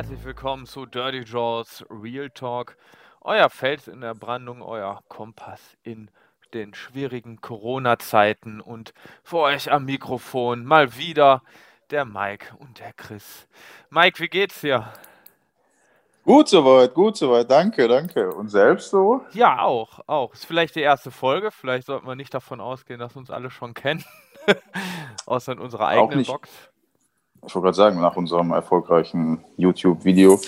herzlich 0.00 0.24
willkommen 0.24 0.64
zu 0.64 0.86
Dirty 0.86 1.24
Jaws 1.26 1.84
Real 1.90 2.30
Talk. 2.30 2.78
Euer 3.20 3.50
Fels 3.50 3.86
in 3.86 4.00
der 4.00 4.14
Brandung, 4.14 4.62
euer 4.62 5.02
Kompass 5.08 5.76
in 5.82 6.10
den 6.54 6.72
schwierigen 6.72 7.42
Corona-Zeiten 7.42 8.62
und 8.62 8.94
für 9.22 9.40
euch 9.40 9.70
am 9.70 9.84
Mikrofon 9.84 10.64
mal 10.64 10.96
wieder 10.96 11.42
der 11.90 12.06
Mike 12.06 12.56
und 12.58 12.78
der 12.78 12.94
Chris. 12.94 13.46
Mike, 13.90 14.20
wie 14.20 14.28
geht's 14.28 14.62
dir? 14.62 14.90
Gut 16.24 16.48
soweit, 16.48 16.94
gut 16.94 17.18
soweit, 17.18 17.50
danke, 17.50 17.86
danke. 17.86 18.32
Und 18.32 18.48
selbst 18.48 18.88
so? 18.88 19.20
Ja, 19.34 19.60
auch, 19.60 20.00
auch. 20.06 20.32
Ist 20.32 20.46
vielleicht 20.46 20.76
die 20.76 20.80
erste 20.80 21.10
Folge, 21.10 21.50
vielleicht 21.50 21.86
sollten 21.86 22.06
wir 22.06 22.16
nicht 22.16 22.32
davon 22.32 22.62
ausgehen, 22.62 23.00
dass 23.00 23.16
uns 23.16 23.30
alle 23.30 23.50
schon 23.50 23.74
kennen. 23.74 24.02
Außer 25.26 25.52
in 25.52 25.58
unserer 25.58 25.88
eigenen 25.88 26.24
Box. 26.24 26.69
Ich 27.46 27.54
wollte 27.54 27.64
gerade 27.64 27.76
sagen, 27.76 28.00
nach 28.00 28.16
unserem 28.16 28.52
erfolgreichen 28.52 29.42
YouTube-Video. 29.56 30.40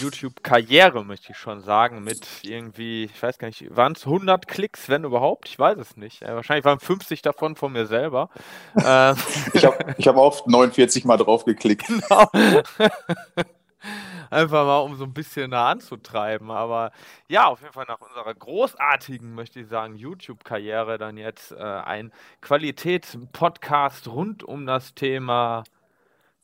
YouTube-Karriere, 0.00 1.04
möchte 1.04 1.32
ich 1.32 1.38
schon 1.38 1.60
sagen, 1.60 2.04
mit 2.04 2.26
irgendwie, 2.42 3.04
ich 3.04 3.22
weiß 3.22 3.38
gar 3.38 3.48
nicht, 3.48 3.74
waren 3.74 3.92
es 3.92 4.04
100 4.06 4.46
Klicks, 4.46 4.88
wenn 4.88 5.04
überhaupt? 5.04 5.48
Ich 5.48 5.58
weiß 5.58 5.78
es 5.78 5.96
nicht. 5.96 6.22
Äh, 6.22 6.34
wahrscheinlich 6.34 6.64
waren 6.64 6.78
50 6.78 7.22
davon 7.22 7.56
von 7.56 7.72
mir 7.72 7.86
selber. 7.86 8.30
ähm. 8.76 9.16
Ich 9.54 9.64
habe 9.64 9.94
ich 9.98 10.06
hab 10.06 10.16
oft 10.16 10.46
49 10.46 11.04
Mal 11.04 11.16
drauf 11.16 11.44
geklickt. 11.44 11.86
Genau. 11.86 12.28
Einfach 14.30 14.64
mal, 14.64 14.78
um 14.78 14.96
so 14.96 15.04
ein 15.04 15.12
bisschen 15.12 15.50
nah 15.50 15.70
anzutreiben. 15.70 16.50
Aber 16.50 16.92
ja, 17.28 17.48
auf 17.48 17.60
jeden 17.60 17.74
Fall 17.74 17.84
nach 17.86 18.00
unserer 18.00 18.32
großartigen, 18.32 19.34
möchte 19.34 19.60
ich 19.60 19.68
sagen, 19.68 19.96
YouTube-Karriere 19.96 20.96
dann 20.96 21.18
jetzt 21.18 21.52
äh, 21.52 21.56
ein 21.56 22.12
Qualitätspodcast 22.40 24.08
rund 24.08 24.42
um 24.42 24.64
das 24.64 24.94
Thema 24.94 25.64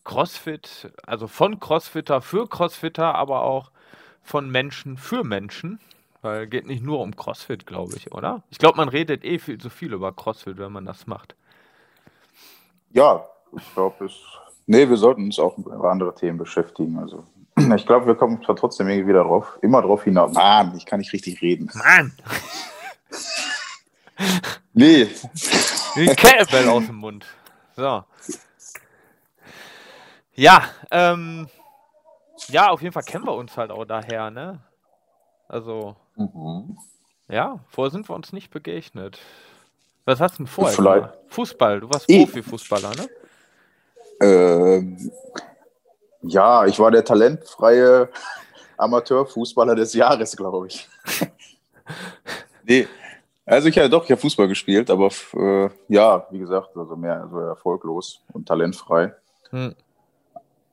CrossFit, 0.09 0.91
also 1.07 1.27
von 1.27 1.61
CrossFitter 1.61 2.23
für 2.23 2.49
CrossFitter, 2.49 3.15
aber 3.15 3.43
auch 3.43 3.71
von 4.23 4.51
Menschen 4.51 4.97
für 4.97 5.23
Menschen. 5.23 5.81
Weil 6.23 6.47
geht 6.47 6.67
nicht 6.67 6.83
nur 6.83 7.01
um 7.01 7.15
CrossFit, 7.15 7.67
glaube 7.67 7.95
ich, 7.95 8.11
oder? 8.11 8.43
Ich 8.49 8.57
glaube, 8.57 8.79
man 8.79 8.89
redet 8.89 9.23
eh 9.23 9.39
viel 9.39 9.59
zu 9.59 9.69
viel 9.69 9.93
über 9.93 10.13
CrossFit, 10.13 10.57
wenn 10.57 10.73
man 10.73 10.87
das 10.87 11.07
macht. 11.07 11.37
Ja, 12.91 13.23
ich 13.55 13.75
glaube, 13.75 14.07
es. 14.07 14.15
Nee, 14.67 14.89
wir 14.89 14.97
sollten 14.97 15.25
uns 15.25 15.39
auch 15.39 15.59
über 15.59 15.91
andere 15.91 16.15
Themen 16.15 16.39
beschäftigen. 16.39 16.99
Also, 16.99 17.25
ich 17.77 17.87
glaube, 17.87 18.07
wir 18.07 18.15
kommen 18.15 18.43
zwar 18.43 18.57
trotzdem 18.57 18.89
irgendwie 18.89 19.11
wieder 19.11 19.25
drauf, 19.25 19.59
immer 19.61 19.83
drauf 19.83 20.05
hinaus. 20.05 20.33
Mann, 20.33 20.75
ich 20.75 20.87
kann 20.87 21.01
nicht 21.01 21.13
richtig 21.13 21.43
reden. 21.43 21.71
Mann! 21.75 22.13
nee. 24.73 25.07
Wie 25.95 26.07
Kettlebell 26.07 26.71
aus 26.71 26.87
dem 26.87 26.97
Mund. 26.97 27.27
So. 27.77 28.05
Ja, 30.39 30.63
ähm, 30.93 31.49
ja, 32.47 32.69
auf 32.69 32.81
jeden 32.81 32.93
Fall 32.93 33.03
kennen 33.03 33.27
wir 33.27 33.35
uns 33.35 33.57
halt 33.57 33.73
auch 33.73 33.85
daher, 33.85 34.31
ne? 34.31 34.61
Also, 35.49 35.97
mhm. 36.15 36.79
ja, 37.29 37.59
vorher 37.67 37.91
sind 37.91 38.09
wir 38.09 38.15
uns 38.15 38.33
nicht 38.33 38.51
begegnet. 38.51 39.19
Was 40.05 40.21
hast 40.21 40.35
du 40.35 40.45
denn 40.45 40.47
vorher? 40.47 40.77
Vielleicht. 40.77 41.09
Fußball, 41.27 41.81
du 41.81 41.89
warst 41.91 42.07
Profifußballer, 42.07 42.91
ne? 42.91 43.09
Ähm, 44.21 45.11
ja, 46.23 46.67
ich 46.67 46.79
war 46.79 46.93
der 46.93 47.05
talentfreie 47.05 48.09
Amateurfußballer 48.77 49.75
des 49.75 49.93
Jahres, 49.93 50.37
glaube 50.37 50.69
ich. 50.69 50.89
nee, 52.63 52.87
also 53.45 53.67
ich 53.67 53.77
habe 53.77 53.91
doch, 53.91 54.05
ich 54.05 54.13
habe 54.13 54.21
Fußball 54.21 54.47
gespielt, 54.47 54.89
aber 54.89 55.09
äh, 55.35 55.69
ja, 55.89 56.29
wie 56.31 56.39
gesagt, 56.39 56.77
also 56.77 56.95
mehr 56.95 57.23
also 57.23 57.41
erfolglos 57.41 58.21
und 58.33 58.47
talentfrei. 58.47 59.13
Hm. 59.51 59.75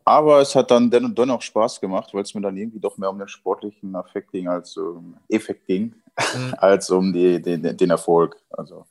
Aber 0.07 0.39
es 0.39 0.55
hat 0.55 0.69
dann 0.69 0.91
dann 0.91 1.31
auch 1.31 1.41
Spaß 1.41 1.81
gemacht, 1.81 2.13
weil 2.13 2.21
es 2.21 2.33
mir 2.35 2.41
dann 2.41 2.55
irgendwie 2.55 2.79
doch 2.79 2.97
mehr 2.97 3.09
um 3.09 3.17
den 3.17 3.27
sportlichen 3.27 3.95
Effekt 3.95 4.31
ging, 4.31 4.47
als 4.47 4.77
um, 4.77 5.17
Effekt 5.27 5.65
ging, 5.65 5.95
mhm. 6.35 6.55
als 6.59 6.91
um 6.91 7.11
die, 7.11 7.41
den, 7.41 7.75
den 7.75 7.89
Erfolg. 7.89 8.37
Also 8.51 8.85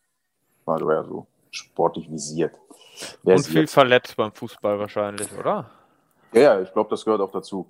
war 0.64 0.78
du 0.78 0.91
ja 0.91 1.04
so 1.04 1.26
sportlich 1.52 2.10
visiert. 2.10 2.58
Wer 3.22 3.36
und 3.36 3.47
viel 3.47 3.66
verletzt 3.69 4.16
beim 4.16 4.32
Fußball 4.32 4.78
wahrscheinlich, 4.78 5.28
oder? 5.38 5.70
Ja, 6.32 6.41
ja 6.41 6.60
ich 6.60 6.72
glaube, 6.72 6.91
das 6.91 7.04
gehört 7.04 7.20
auch 7.20 7.31
dazu. 7.31 7.66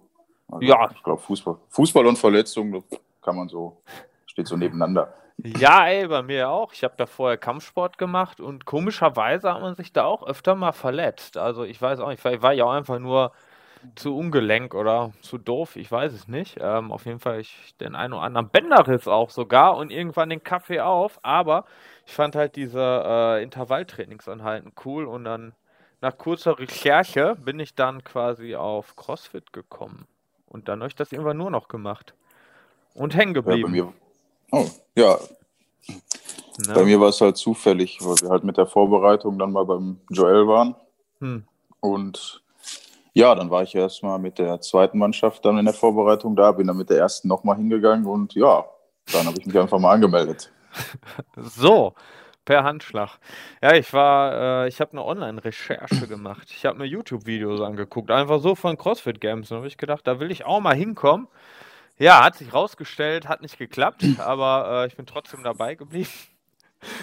Also, 0.50 0.64
ja. 0.64 0.90
Ich 0.90 1.02
glaube, 1.02 1.20
Fußball, 1.20 1.56
Fußball 1.68 2.06
und 2.06 2.18
Verletzung 2.18 2.82
kann 3.22 3.36
man 3.36 3.48
so, 3.48 3.82
steht 4.26 4.46
so 4.46 4.56
nebeneinander. 4.56 5.12
Ja, 5.38 5.86
ey, 5.86 6.06
bei 6.06 6.22
mir 6.22 6.48
auch. 6.48 6.72
Ich 6.72 6.84
habe 6.84 6.94
da 6.96 7.06
vorher 7.06 7.36
Kampfsport 7.36 7.98
gemacht 7.98 8.40
und 8.40 8.64
komischerweise 8.64 9.52
hat 9.52 9.60
man 9.60 9.74
sich 9.74 9.92
da 9.92 10.04
auch 10.04 10.26
öfter 10.26 10.54
mal 10.54 10.72
verletzt. 10.72 11.36
Also 11.36 11.64
ich 11.64 11.80
weiß 11.80 12.00
auch 12.00 12.08
nicht, 12.08 12.20
vielleicht 12.20 12.42
war 12.42 12.54
ich 12.54 12.62
auch 12.62 12.70
einfach 12.72 12.98
nur 12.98 13.32
zu 13.96 14.16
ungelenk 14.16 14.74
oder 14.74 15.12
zu 15.20 15.36
doof, 15.36 15.76
ich 15.76 15.90
weiß 15.90 16.12
es 16.12 16.28
nicht. 16.28 16.58
Ähm, 16.60 16.90
auf 16.90 17.04
jeden 17.04 17.20
Fall 17.20 17.40
ich 17.40 17.74
den 17.80 17.94
einen 17.94 18.14
oder 18.14 18.22
anderen 18.22 18.48
Bänderriss 18.48 19.06
auch 19.06 19.30
sogar 19.30 19.76
und 19.76 19.90
irgendwann 19.90 20.30
den 20.30 20.42
Kaffee 20.42 20.80
auf. 20.80 21.18
Aber 21.22 21.64
ich 22.06 22.12
fand 22.12 22.36
halt 22.36 22.56
diese 22.56 22.80
äh, 22.80 23.42
Intervalltrainingsanhalten 23.42 24.72
cool 24.84 25.04
und 25.04 25.24
dann 25.24 25.52
nach 26.00 26.16
kurzer 26.16 26.58
Recherche 26.58 27.36
bin 27.36 27.58
ich 27.58 27.74
dann 27.74 28.04
quasi 28.04 28.56
auf 28.56 28.96
CrossFit 28.96 29.52
gekommen. 29.52 30.06
Und 30.46 30.68
dann 30.68 30.80
habe 30.80 30.88
ich 30.88 30.96
das 30.96 31.12
irgendwann 31.12 31.36
nur 31.36 31.50
noch 31.50 31.68
gemacht. 31.68 32.14
Und 32.94 33.16
hängen 33.16 33.34
geblieben. 33.34 33.74
Ja, 33.74 33.92
Oh, 34.54 34.66
ja. 34.94 35.18
Na. 36.66 36.74
Bei 36.74 36.84
mir 36.84 37.00
war 37.00 37.08
es 37.08 37.20
halt 37.20 37.36
zufällig, 37.36 37.98
weil 38.00 38.14
wir 38.22 38.30
halt 38.30 38.44
mit 38.44 38.56
der 38.56 38.66
Vorbereitung 38.66 39.36
dann 39.36 39.50
mal 39.50 39.64
beim 39.64 39.98
Joel 40.10 40.46
waren. 40.46 40.76
Hm. 41.18 41.44
Und 41.80 42.42
ja, 43.14 43.34
dann 43.34 43.50
war 43.50 43.64
ich 43.64 43.74
erstmal 43.74 44.20
mit 44.20 44.38
der 44.38 44.60
zweiten 44.60 44.98
Mannschaft 44.98 45.44
dann 45.44 45.58
in 45.58 45.64
der 45.64 45.74
Vorbereitung 45.74 46.36
da, 46.36 46.52
bin 46.52 46.68
dann 46.68 46.76
mit 46.76 46.90
der 46.90 46.98
ersten 46.98 47.26
nochmal 47.26 47.56
hingegangen 47.56 48.06
und 48.06 48.34
ja, 48.34 48.64
dann 49.12 49.26
habe 49.26 49.36
ich 49.38 49.46
mich 49.46 49.58
einfach 49.58 49.78
mal 49.80 49.92
angemeldet. 49.92 50.52
so, 51.36 51.94
per 52.44 52.62
Handschlag. 52.62 53.18
Ja, 53.60 53.74
ich 53.74 53.92
war, 53.92 54.64
äh, 54.64 54.68
ich 54.68 54.80
habe 54.80 54.92
eine 54.92 55.04
Online-Recherche 55.04 56.06
gemacht. 56.06 56.48
Ich 56.50 56.64
habe 56.64 56.78
mir 56.78 56.86
YouTube-Videos 56.86 57.60
angeguckt, 57.60 58.10
einfach 58.12 58.40
so 58.40 58.54
von 58.54 58.76
CrossFit 58.76 59.20
Games. 59.20 59.50
Und 59.50 59.58
habe 59.58 59.66
ich 59.66 59.78
gedacht, 59.78 60.06
da 60.06 60.20
will 60.20 60.30
ich 60.30 60.44
auch 60.44 60.60
mal 60.60 60.76
hinkommen. 60.76 61.26
Ja, 61.96 62.24
hat 62.24 62.34
sich 62.36 62.52
rausgestellt, 62.52 63.28
hat 63.28 63.42
nicht 63.42 63.58
geklappt, 63.58 64.04
aber 64.18 64.82
äh, 64.82 64.86
ich 64.86 64.96
bin 64.96 65.06
trotzdem 65.06 65.42
dabei 65.42 65.74
geblieben. 65.74 66.10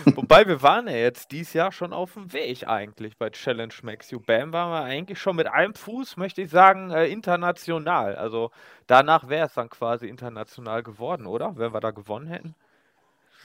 Wobei 0.16 0.46
wir 0.48 0.62
waren 0.62 0.88
ja 0.88 0.96
jetzt 0.96 1.32
dieses 1.32 1.54
Jahr 1.54 1.72
schon 1.72 1.94
auf 1.94 2.14
dem 2.14 2.34
Weg 2.34 2.68
eigentlich 2.68 3.18
bei 3.18 3.30
Challenge 3.30 3.74
Max 3.82 4.12
You 4.12 4.20
Bam 4.20 4.54
waren 4.54 4.72
wir 4.72 4.84
eigentlich 4.84 5.20
schon 5.20 5.36
mit 5.36 5.48
einem 5.48 5.74
Fuß, 5.74 6.18
möchte 6.18 6.42
ich 6.42 6.52
sagen, 6.52 6.92
äh, 6.92 7.08
international. 7.08 8.16
Also 8.16 8.52
danach 8.86 9.28
wäre 9.28 9.48
es 9.48 9.54
dann 9.56 9.70
quasi 9.70 10.08
international 10.08 10.84
geworden, 10.84 11.26
oder? 11.26 11.54
Wenn 11.56 11.74
wir 11.74 11.80
da 11.80 11.92
gewonnen 11.92 12.28
hätten. 12.28 12.54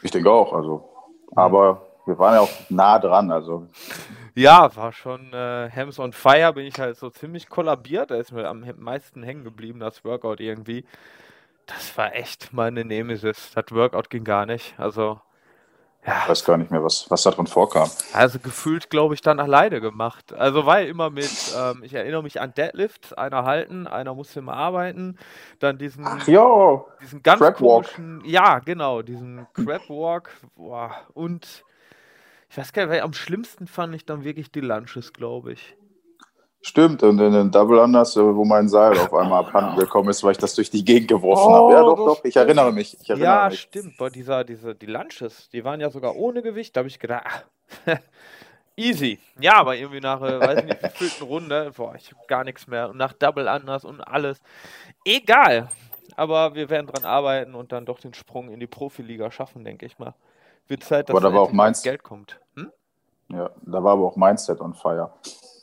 Ich 0.02 0.10
denke 0.10 0.30
auch, 0.30 0.52
also. 0.52 0.88
Aber 1.34 1.86
wir 2.04 2.18
waren 2.18 2.34
ja 2.34 2.40
auch 2.40 2.50
nah 2.68 2.98
dran, 2.98 3.30
also. 3.30 3.66
Ja, 4.34 4.74
war 4.76 4.92
schon 4.92 5.32
äh, 5.32 5.70
Hams 5.74 5.98
on 5.98 6.12
Fire, 6.12 6.52
bin 6.52 6.66
ich 6.66 6.78
halt 6.78 6.96
so 6.96 7.08
ziemlich 7.08 7.48
kollabiert. 7.48 8.10
Da 8.10 8.16
ist 8.16 8.32
mir 8.32 8.46
am 8.46 8.64
meisten 8.76 9.22
hängen 9.22 9.44
geblieben, 9.44 9.80
das 9.80 10.04
Workout 10.04 10.40
irgendwie 10.40 10.84
das 11.66 11.96
war 11.96 12.14
echt 12.14 12.52
meine 12.52 12.84
Nemesis. 12.84 13.50
Das 13.54 13.64
Workout 13.70 14.10
ging 14.10 14.24
gar 14.24 14.46
nicht. 14.46 14.74
Also, 14.78 15.20
ja. 16.06 16.20
Ich 16.22 16.28
weiß 16.28 16.44
gar 16.44 16.56
nicht 16.56 16.70
mehr, 16.70 16.84
was, 16.84 17.10
was 17.10 17.24
da 17.24 17.32
drin 17.32 17.48
vorkam. 17.48 17.90
Also 18.12 18.38
gefühlt, 18.38 18.90
glaube 18.90 19.14
ich, 19.14 19.22
dann 19.22 19.40
alleine 19.40 19.80
gemacht. 19.80 20.32
Also 20.32 20.64
war 20.64 20.80
immer 20.80 21.10
mit, 21.10 21.28
ähm, 21.58 21.82
ich 21.82 21.94
erinnere 21.94 22.22
mich 22.22 22.40
an 22.40 22.54
Deadlift, 22.54 23.18
einer 23.18 23.44
halten, 23.44 23.88
einer 23.88 24.14
musste 24.14 24.38
immer 24.38 24.54
arbeiten, 24.54 25.18
dann 25.58 25.78
diesen, 25.78 26.06
Ach, 26.06 26.28
yo, 26.28 26.86
diesen 27.02 27.24
ganz 27.24 27.40
Crab 27.40 27.56
komischen, 27.56 28.18
Walk. 28.18 28.26
ja, 28.26 28.60
genau, 28.60 29.02
diesen 29.02 29.48
Crab 29.52 29.88
Walk, 29.88 30.30
boah, 30.54 30.94
und 31.14 31.64
ich 32.48 32.56
weiß 32.56 32.72
gar 32.72 32.86
nicht, 32.86 33.02
am 33.02 33.12
schlimmsten 33.12 33.66
fand 33.66 33.92
ich 33.96 34.06
dann 34.06 34.22
wirklich 34.22 34.52
die 34.52 34.60
Lunches, 34.60 35.12
glaube 35.12 35.54
ich. 35.54 35.76
Stimmt, 36.66 37.04
und 37.04 37.20
in 37.20 37.32
den 37.32 37.52
Double 37.52 37.78
Unders, 37.78 38.16
wo 38.16 38.44
mein 38.44 38.68
Seil 38.68 38.98
auf 38.98 39.14
einmal 39.14 39.44
abhanden 39.44 39.78
gekommen 39.78 40.08
ist, 40.08 40.24
weil 40.24 40.32
ich 40.32 40.38
das 40.38 40.56
durch 40.56 40.68
die 40.68 40.84
Gegend 40.84 41.06
geworfen 41.06 41.52
oh, 41.52 41.54
habe. 41.54 41.72
Ja, 41.74 41.80
doch, 41.80 41.96
doch, 41.96 42.24
ich 42.24 42.34
erinnere 42.34 42.72
mich. 42.72 43.00
Ich 43.00 43.08
erinnere 43.08 43.28
ja, 43.28 43.48
mich. 43.48 43.60
stimmt. 43.60 43.96
Boah, 43.96 44.10
dieser, 44.10 44.42
diese, 44.42 44.74
die 44.74 44.86
Lunches, 44.86 45.48
die 45.50 45.64
waren 45.64 45.80
ja 45.80 45.90
sogar 45.90 46.16
ohne 46.16 46.42
Gewicht. 46.42 46.74
Da 46.74 46.80
habe 46.80 46.88
ich 46.88 46.98
gedacht, 46.98 47.22
ach, 47.24 47.44
easy. 48.76 49.20
Ja, 49.38 49.58
aber 49.58 49.76
irgendwie 49.76 50.00
nach, 50.00 50.20
äh, 50.22 50.40
weiß 50.40 50.64
nicht, 50.64 50.82
wievielten 50.82 51.26
Runde, 51.28 51.72
boah, 51.76 51.94
ich 51.94 52.10
habe 52.10 52.26
gar 52.26 52.42
nichts 52.42 52.66
mehr. 52.66 52.90
Und 52.90 52.96
nach 52.96 53.12
Double 53.12 53.46
Unders 53.46 53.84
und 53.84 54.00
alles. 54.00 54.40
Egal. 55.04 55.68
Aber 56.16 56.56
wir 56.56 56.68
werden 56.68 56.88
dran 56.88 57.04
arbeiten 57.04 57.54
und 57.54 57.70
dann 57.70 57.86
doch 57.86 58.00
den 58.00 58.12
Sprung 58.12 58.50
in 58.50 58.58
die 58.58 58.66
Profiliga 58.66 59.30
schaffen, 59.30 59.62
denke 59.62 59.86
ich 59.86 60.00
mal. 60.00 60.14
Wird 60.66 60.82
Zeit, 60.82 61.10
dass 61.10 61.16
aber 61.16 61.28
da 61.28 61.32
war 61.32 61.42
auch 61.42 61.82
Geld 61.84 62.02
kommt. 62.02 62.40
Hm? 62.56 62.72
Ja, 63.28 63.50
da 63.62 63.84
war 63.84 63.92
aber 63.92 64.04
auch 64.04 64.16
Mindset 64.16 64.60
on 64.60 64.74
fire. 64.74 65.12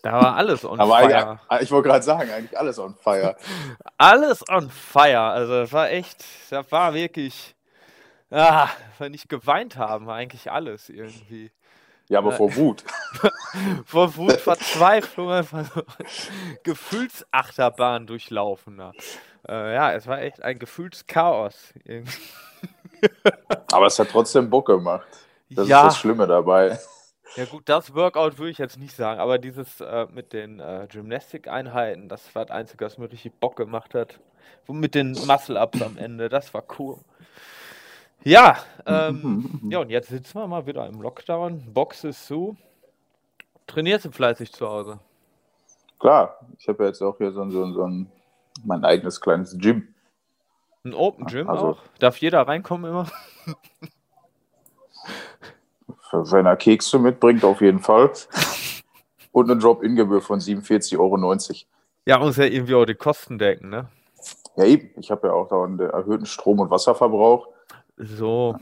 Da 0.03 0.11
war 0.11 0.35
alles 0.35 0.65
on 0.65 0.81
Aber 0.81 0.99
fire. 0.99 1.39
ich 1.61 1.71
wollte 1.71 1.87
gerade 1.87 2.03
sagen, 2.03 2.29
eigentlich 2.29 2.59
alles 2.59 2.77
on 2.77 2.93
fire. 2.93 3.37
alles 3.97 4.43
on 4.49 4.69
fire. 4.69 5.21
Also 5.21 5.53
das 5.61 5.71
war 5.71 5.89
echt, 5.91 6.25
das 6.49 6.69
war 6.73 6.93
wirklich, 6.93 7.55
ah, 8.29 8.67
wenn 8.99 9.13
ich 9.13 9.29
geweint 9.29 9.77
haben, 9.77 10.05
war 10.05 10.15
eigentlich 10.15 10.51
alles 10.51 10.89
irgendwie. 10.89 11.51
Ja, 12.09 12.19
aber 12.19 12.33
vor 12.33 12.53
Wut. 12.57 12.83
vor 13.85 14.13
Wut, 14.17 14.41
Verzweiflung, 14.41 15.31
einfach 15.31 15.71
so 15.73 15.83
Gefühlsachterbahn 16.63 18.05
durchlaufen. 18.05 18.81
Äh, 19.47 19.73
ja, 19.73 19.93
es 19.93 20.05
war 20.05 20.21
echt 20.21 20.43
ein 20.43 20.59
Gefühlschaos. 20.59 21.73
aber 23.71 23.85
es 23.85 23.97
hat 23.97 24.09
trotzdem 24.09 24.49
Bock 24.49 24.65
gemacht. 24.65 25.07
Das 25.49 25.65
ja. 25.65 25.87
ist 25.87 25.93
das 25.93 25.97
Schlimme 25.99 26.27
dabei. 26.27 26.77
Ja 27.35 27.45
gut, 27.45 27.63
das 27.65 27.95
Workout 27.95 28.37
würde 28.37 28.51
ich 28.51 28.59
jetzt 28.59 28.77
nicht 28.77 28.95
sagen, 28.95 29.19
aber 29.19 29.39
dieses 29.39 29.81
äh, 29.81 30.07
mit 30.13 30.33
den 30.33 30.59
äh, 30.59 30.87
Gymnastik-Einheiten, 30.89 32.07
das 32.07 32.35
war 32.35 32.45
das 32.45 32.55
Einzige, 32.55 32.85
was 32.85 32.97
mir 32.97 33.11
richtig 33.11 33.33
Bock 33.39 33.55
gemacht 33.55 33.95
hat. 33.95 34.19
Mit 34.67 34.93
den 34.93 35.11
Muscle-Ups 35.11 35.81
am 35.81 35.97
Ende, 35.97 36.29
das 36.29 36.53
war 36.53 36.63
cool. 36.77 36.97
Ja, 38.23 38.57
ähm, 38.85 39.59
ja, 39.69 39.79
und 39.79 39.89
jetzt 39.89 40.09
sitzen 40.09 40.39
wir 40.39 40.47
mal 40.47 40.65
wieder 40.67 40.85
im 40.87 41.01
Lockdown. 41.01 41.73
Box 41.73 42.03
ist 42.03 42.25
zu. 42.25 42.55
Trainierst 43.67 44.05
du 44.05 44.11
fleißig 44.11 44.53
zu 44.53 44.67
Hause? 44.67 44.99
Klar, 45.99 46.39
ich 46.57 46.67
habe 46.67 46.83
ja 46.83 46.89
jetzt 46.89 47.01
auch 47.01 47.17
hier 47.17 47.31
so, 47.31 47.49
so, 47.49 47.71
so 47.73 47.83
ein 47.83 48.11
mein 48.63 48.85
eigenes 48.85 49.19
kleines 49.19 49.57
Gym. 49.57 49.87
Ein 50.83 50.93
Open 50.93 51.25
Gym 51.25 51.49
also, 51.49 51.69
auch? 51.69 51.81
Darf 51.99 52.17
jeder 52.17 52.41
reinkommen 52.41 52.91
immer? 52.91 53.09
wenn 56.13 56.45
er 56.45 56.55
Kekse 56.55 56.99
mitbringt, 56.99 57.43
auf 57.43 57.61
jeden 57.61 57.79
Fall. 57.79 58.11
Und 59.31 59.49
eine 59.49 59.59
Drop-In-Gebühr 59.59 60.21
von 60.21 60.39
47,90 60.39 60.99
Euro. 60.99 61.33
Ja, 62.05 62.19
muss 62.19 62.37
ja 62.37 62.45
irgendwie 62.45 62.75
auch 62.75 62.85
die 62.85 62.95
Kosten 62.95 63.39
decken, 63.39 63.69
ne? 63.69 63.89
Ja, 64.55 64.65
eben. 64.65 64.91
Ich 64.97 65.09
habe 65.09 65.27
ja 65.27 65.33
auch 65.33 65.47
da 65.47 65.63
einen 65.63 65.79
erhöhten 65.79 66.25
Strom- 66.25 66.59
und 66.59 66.69
Wasserverbrauch. 66.69 67.47
So. 67.97 68.55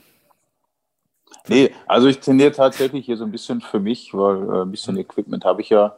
Nee, 1.48 1.74
also 1.88 2.08
ich 2.08 2.20
trainiere 2.20 2.52
tatsächlich 2.52 3.06
hier 3.06 3.18
so 3.18 3.24
ein 3.26 3.32
bisschen 3.32 3.62
für 3.62 3.80
mich, 3.80 4.14
weil 4.14 4.44
äh, 4.44 4.62
ein 4.62 4.72
bisschen 4.72 4.98
Equipment 4.98 5.44
habe 5.44 5.62
ich 5.62 5.70
ja. 5.70 5.98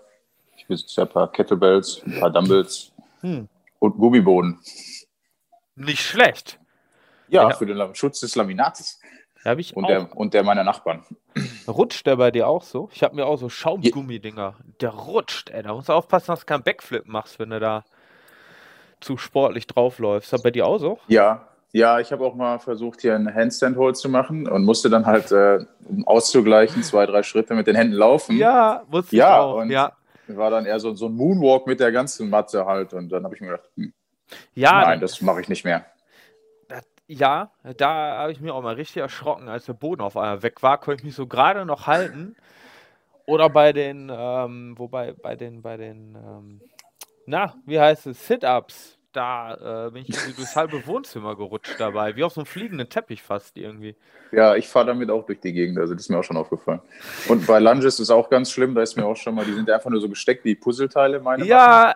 Ich 0.55 0.67
besitze 0.67 1.01
ja 1.01 1.07
ein 1.07 1.11
paar 1.11 1.31
Kettlebells, 1.31 2.01
ein 2.05 2.19
paar 2.19 2.31
Dumbbells 2.31 2.91
hm. 3.21 3.47
und 3.79 3.97
Gummiboden. 3.97 4.59
Nicht 5.75 6.01
schlecht. 6.01 6.59
Ja, 7.27 7.49
ja, 7.49 7.55
für 7.55 7.65
den 7.65 7.95
Schutz 7.95 8.19
des 8.19 8.35
Laminates. 8.35 8.99
Hab 9.45 9.59
ich 9.59 9.75
und, 9.75 9.85
auch. 9.85 9.89
Der, 9.89 10.17
und 10.17 10.33
der 10.33 10.43
meiner 10.43 10.63
Nachbarn. 10.63 11.03
Rutscht 11.67 12.05
der 12.05 12.15
bei 12.15 12.31
dir 12.31 12.47
auch 12.47 12.63
so? 12.63 12.89
Ich 12.93 13.03
habe 13.03 13.15
mir 13.15 13.25
auch 13.25 13.37
so 13.37 13.49
Schaumgummidinger. 13.49 14.55
Der 14.81 14.89
rutscht, 14.89 15.49
ey. 15.49 15.63
Da 15.63 15.73
musst 15.73 15.89
du 15.89 15.93
aufpassen, 15.93 16.27
dass 16.27 16.41
du 16.41 16.45
keinen 16.45 16.63
Backflip 16.63 17.07
machst, 17.07 17.39
wenn 17.39 17.49
du 17.49 17.59
da 17.59 17.83
zu 19.01 19.17
sportlich 19.17 19.67
draufläufst. 19.67 20.27
Ist 20.27 20.33
das 20.33 20.43
bei 20.43 20.51
dir 20.51 20.65
auch 20.65 20.77
so? 20.77 20.99
Ja, 21.07 21.47
ja, 21.73 21.99
ich 21.99 22.11
habe 22.11 22.23
auch 22.23 22.35
mal 22.35 22.59
versucht, 22.59 23.01
hier 23.01 23.15
einen 23.15 23.33
Handstand-Hold 23.33 23.97
zu 23.97 24.07
machen 24.07 24.47
und 24.47 24.63
musste 24.63 24.91
dann 24.91 25.07
halt, 25.07 25.31
äh, 25.31 25.65
um 25.85 26.07
auszugleichen, 26.07 26.83
zwei, 26.83 27.07
drei 27.07 27.23
Schritte 27.23 27.55
mit 27.55 27.65
den 27.65 27.75
Händen 27.75 27.95
laufen. 27.95 28.37
Ja, 28.37 28.83
wusste 28.87 29.15
ja, 29.15 29.25
ich 29.25 29.41
auch. 29.41 29.55
Und 29.57 29.71
ja, 29.71 29.91
war 30.27 30.51
dann 30.51 30.65
eher 30.65 30.79
so, 30.79 30.93
so 30.93 31.07
ein 31.07 31.15
Moonwalk 31.15 31.65
mit 31.65 31.79
der 31.79 31.91
ganzen 31.91 32.29
Matte 32.29 32.65
halt. 32.65 32.93
Und 32.93 33.09
dann 33.09 33.23
habe 33.23 33.33
ich 33.35 33.41
mir 33.41 33.47
gedacht, 33.47 33.69
hm, 33.75 33.91
ja, 34.53 34.81
nein, 34.81 34.99
das 34.99 35.19
mache 35.21 35.41
ich 35.41 35.49
nicht 35.49 35.65
mehr. 35.65 35.85
Ja, 37.13 37.51
da 37.77 38.17
habe 38.17 38.31
ich 38.31 38.41
mir 38.41 38.53
auch 38.53 38.63
mal 38.63 38.75
richtig 38.75 38.97
erschrocken, 38.97 39.47
als 39.47 39.65
der 39.65 39.73
Boden 39.73 40.01
auf 40.01 40.17
einmal 40.17 40.41
weg 40.41 40.63
war, 40.63 40.79
konnte 40.79 41.01
ich 41.01 41.05
mich 41.05 41.15
so 41.15 41.27
gerade 41.27 41.65
noch 41.65 41.85
halten. 41.85 42.35
Oder 43.25 43.49
bei 43.49 43.71
den, 43.71 44.11
ähm, 44.13 44.73
wobei, 44.77 45.13
bei 45.13 45.35
den, 45.35 45.61
bei 45.61 45.77
den, 45.77 46.15
ähm, 46.15 46.61
na, 47.25 47.55
wie 47.65 47.79
heißt 47.79 48.07
es, 48.07 48.27
Sit-Ups, 48.27 48.97
da 49.13 49.87
äh, 49.87 49.91
bin 49.91 50.03
ich 50.07 50.35
durchs 50.35 50.55
halbe 50.55 50.85
Wohnzimmer 50.87 51.35
gerutscht 51.35 51.75
dabei, 51.77 52.15
wie 52.15 52.23
auf 52.23 52.33
so 52.33 52.41
einem 52.41 52.47
fliegenden 52.47 52.89
Teppich 52.89 53.21
fast 53.21 53.55
irgendwie. 53.57 53.95
Ja, 54.31 54.55
ich 54.55 54.67
fahre 54.67 54.87
damit 54.87 55.11
auch 55.11 55.25
durch 55.25 55.39
die 55.39 55.53
Gegend, 55.53 55.77
also 55.77 55.93
das 55.93 56.03
ist 56.03 56.09
mir 56.09 56.17
auch 56.17 56.23
schon 56.23 56.37
aufgefallen. 56.37 56.81
Und 57.29 57.45
bei 57.45 57.59
Lunges 57.59 57.99
ist 57.99 58.09
auch 58.09 58.29
ganz 58.29 58.51
schlimm, 58.51 58.73
da 58.73 58.81
ist 58.81 58.97
mir 58.97 59.05
auch 59.05 59.15
schon 59.15 59.35
mal, 59.35 59.45
die 59.45 59.53
sind 59.53 59.69
einfach 59.69 59.91
nur 59.91 60.01
so 60.01 60.09
gesteckt 60.09 60.43
wie 60.43 60.55
Puzzleteile, 60.55 61.19
meine 61.19 61.45
Ja. 61.45 61.93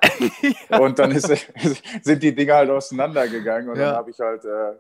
ja. 0.70 0.80
Und 0.80 1.00
dann 1.00 1.12
ist, 1.12 1.28
sind 2.04 2.22
die 2.22 2.36
Dinger 2.36 2.54
halt 2.54 2.70
auseinandergegangen 2.70 3.70
und 3.70 3.78
ja. 3.78 3.88
dann 3.88 3.96
habe 3.96 4.12
ich 4.12 4.20
halt 4.20 4.46
äh, 4.46 4.74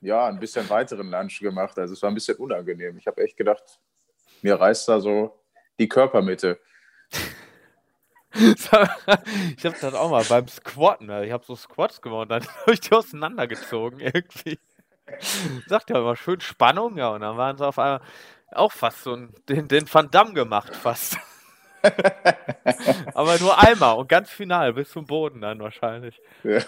ja, 0.00 0.26
ein 0.26 0.40
bisschen 0.40 0.68
weiteren 0.68 1.10
Lunch 1.10 1.40
gemacht. 1.40 1.78
Also 1.78 1.94
es 1.94 2.02
war 2.02 2.10
ein 2.10 2.14
bisschen 2.14 2.36
unangenehm. 2.36 2.96
Ich 2.98 3.06
habe 3.06 3.22
echt 3.22 3.36
gedacht, 3.36 3.80
mir 4.42 4.60
reißt 4.60 4.88
da 4.88 5.00
so 5.00 5.40
die 5.78 5.88
Körpermitte. 5.88 6.60
ich 8.34 8.72
habe 8.72 9.76
das 9.80 9.94
auch 9.94 10.10
mal 10.10 10.24
beim 10.24 10.48
Squatten. 10.48 11.06
Ne? 11.06 11.26
Ich 11.26 11.32
habe 11.32 11.44
so 11.44 11.56
Squats 11.56 12.00
gemacht, 12.00 12.30
dann 12.30 12.46
habe 12.60 12.72
ich 12.72 12.80
die 12.80 12.92
auseinandergezogen 12.92 14.00
irgendwie. 14.00 14.58
Sagt 15.66 15.90
ja 15.90 15.98
immer 15.98 16.16
schön 16.16 16.40
Spannung, 16.40 16.98
ja, 16.98 17.08
und 17.08 17.22
dann 17.22 17.38
waren 17.38 17.56
sie 17.56 17.66
auf 17.66 17.78
einmal 17.78 18.02
auch 18.50 18.72
fast 18.72 19.04
so 19.04 19.16
den, 19.48 19.68
den 19.68 19.92
Van 19.92 20.10
Damme 20.10 20.34
gemacht, 20.34 20.76
fast. 20.76 21.16
Aber 23.14 23.38
nur 23.38 23.58
einmal 23.58 23.96
und 23.96 24.08
ganz 24.08 24.30
final 24.30 24.72
bis 24.72 24.90
zum 24.90 25.06
Boden 25.06 25.40
dann 25.40 25.60
wahrscheinlich. 25.60 26.20
Ja. 26.42 26.60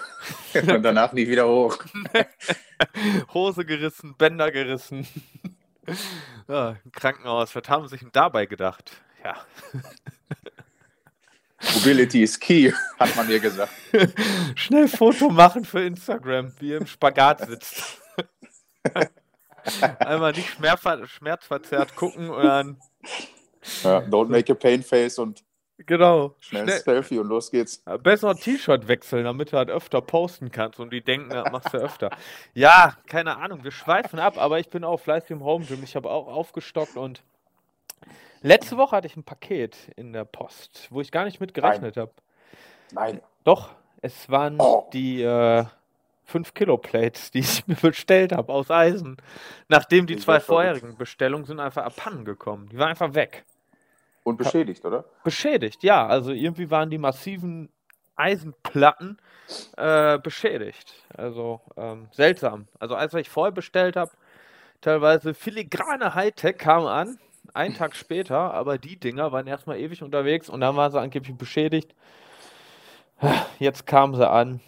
Und 0.75 0.83
danach 0.83 1.13
nie 1.13 1.27
wieder 1.27 1.47
hoch. 1.47 1.79
Hose 3.35 3.65
gerissen, 3.65 4.15
Bänder 4.17 4.51
gerissen. 4.51 5.07
Ja, 6.49 6.77
Krankenhaus, 6.93 7.55
was 7.55 7.69
haben 7.69 7.87
sie 7.87 7.91
sich 7.91 8.01
denn 8.01 8.13
dabei 8.13 8.47
gedacht? 8.47 8.93
Ja. 9.25 9.37
Mobility 11.75 12.23
is 12.23 12.41
key, 12.41 12.73
hat 12.99 13.15
man 13.17 13.27
mir 13.27 13.39
gesagt. 13.39 13.73
Schnell 14.55 14.89
Foto 14.89 15.29
machen 15.29 15.65
für 15.65 15.83
Instagram, 15.83 16.55
wie 16.59 16.71
ihr 16.71 16.79
im 16.79 16.87
Spagat 16.87 17.47
sitzt. 17.47 18.01
Einmal 19.99 20.33
nicht 20.33 20.49
schmerzverzerrt 20.49 21.97
gucken 21.97 22.31
und 22.31 22.43
dann 22.43 22.81
ja, 23.83 23.99
don't 24.01 24.29
make 24.29 24.51
a 24.53 24.55
pain 24.55 24.83
face 24.83 25.19
und 25.19 25.45
genau. 25.79 26.35
schnell, 26.41 26.65
schnell 26.65 26.81
Selfie 26.81 27.19
und 27.19 27.29
los 27.29 27.51
geht's. 27.51 27.83
Besser 28.03 28.35
T-Shirt 28.35 28.89
wechseln, 28.89 29.25
damit 29.25 29.53
du 29.53 29.57
halt 29.57 29.71
öfter 29.71 30.01
posten 30.01 30.51
kannst 30.51 30.81
und 30.81 30.93
die 30.93 31.03
denken, 31.03 31.31
das 31.31 31.51
machst 31.53 31.75
du 31.75 31.79
öfter. 31.79 32.11
Ja, 32.55 32.97
keine 33.07 33.37
Ahnung, 33.37 33.65
wir 33.65 33.73
schweifen 33.73 34.19
ab, 34.19 34.39
aber 34.39 34.59
ich 34.59 34.69
bin 34.69 34.85
auch 34.85 34.99
fleißig 34.99 35.31
im 35.31 35.45
Home 35.45 35.65
Gym. 35.65 35.83
Ich 35.83 35.97
habe 35.97 36.11
auch 36.11 36.27
aufgestockt 36.29 36.97
und 36.97 37.23
letzte 38.43 38.77
Woche 38.77 38.97
hatte 38.97 39.07
ich 39.07 39.17
ein 39.17 39.25
Paket 39.25 39.77
in 39.97 40.13
der 40.13 40.25
Post, 40.25 40.89
wo 40.91 41.01
ich 41.01 41.11
gar 41.11 41.25
nicht 41.25 41.41
mit 41.41 41.55
gerechnet 41.55 41.97
habe. 41.97 42.13
Nein. 42.93 43.21
Doch, 43.45 43.71
es 44.03 44.29
waren 44.29 44.57
oh. 44.59 44.89
die 44.93 45.23
äh, 45.23 45.65
5 46.25 46.55
Kilo 46.55 46.79
Plates, 46.79 47.31
die 47.31 47.41
ich 47.41 47.67
mir 47.67 47.77
bestellt 47.77 48.33
habe 48.33 48.53
aus 48.53 48.71
Eisen. 48.71 49.17
Nachdem 49.69 50.07
die 50.07 50.17
zwei 50.17 50.41
vorherigen 50.41 50.97
Bestellungen 50.97 51.45
sind 51.45 51.61
einfach 51.61 51.85
abhanden 51.85 52.25
gekommen. 52.25 52.69
Die 52.71 52.79
waren 52.79 52.91
einfach 52.91 53.15
weg. 53.15 53.45
Und 54.31 54.37
beschädigt, 54.37 54.85
oder? 54.85 55.05
Beschädigt, 55.25 55.83
ja. 55.83 56.07
Also 56.07 56.33
irgendwie 56.33 56.71
waren 56.71 56.91
die 56.91 56.99
massiven 56.99 57.69
Eisenplatten 58.17 59.19
äh, 59.77 60.19
beschädigt. 60.19 60.95
Also 61.17 61.61
ähm, 61.77 62.09
seltsam. 62.13 62.69
Also 62.79 62.95
als 62.95 63.15
ich 63.15 63.29
vorher 63.29 63.53
bestellt 63.53 63.97
habe, 63.97 64.13
teilweise 64.81 65.35
filigrane 65.35 66.15
Hightech 66.15 66.59
kam 66.59 66.87
an, 66.87 67.19
einen 67.55 67.75
Tag 67.75 67.97
später, 67.97 68.55
aber 68.55 68.79
die 68.79 68.97
Dinger 68.97 69.33
waren 69.33 69.47
erstmal 69.47 69.79
ewig 69.79 70.03
unterwegs 70.03 70.49
und 70.49 70.61
dann 70.61 70.77
waren 70.77 70.93
sie 70.93 71.01
angeblich 71.01 71.37
beschädigt. 71.37 71.95
Jetzt 73.59 73.87
kamen 73.87 74.15
sie 74.15 74.29
an. 74.29 74.61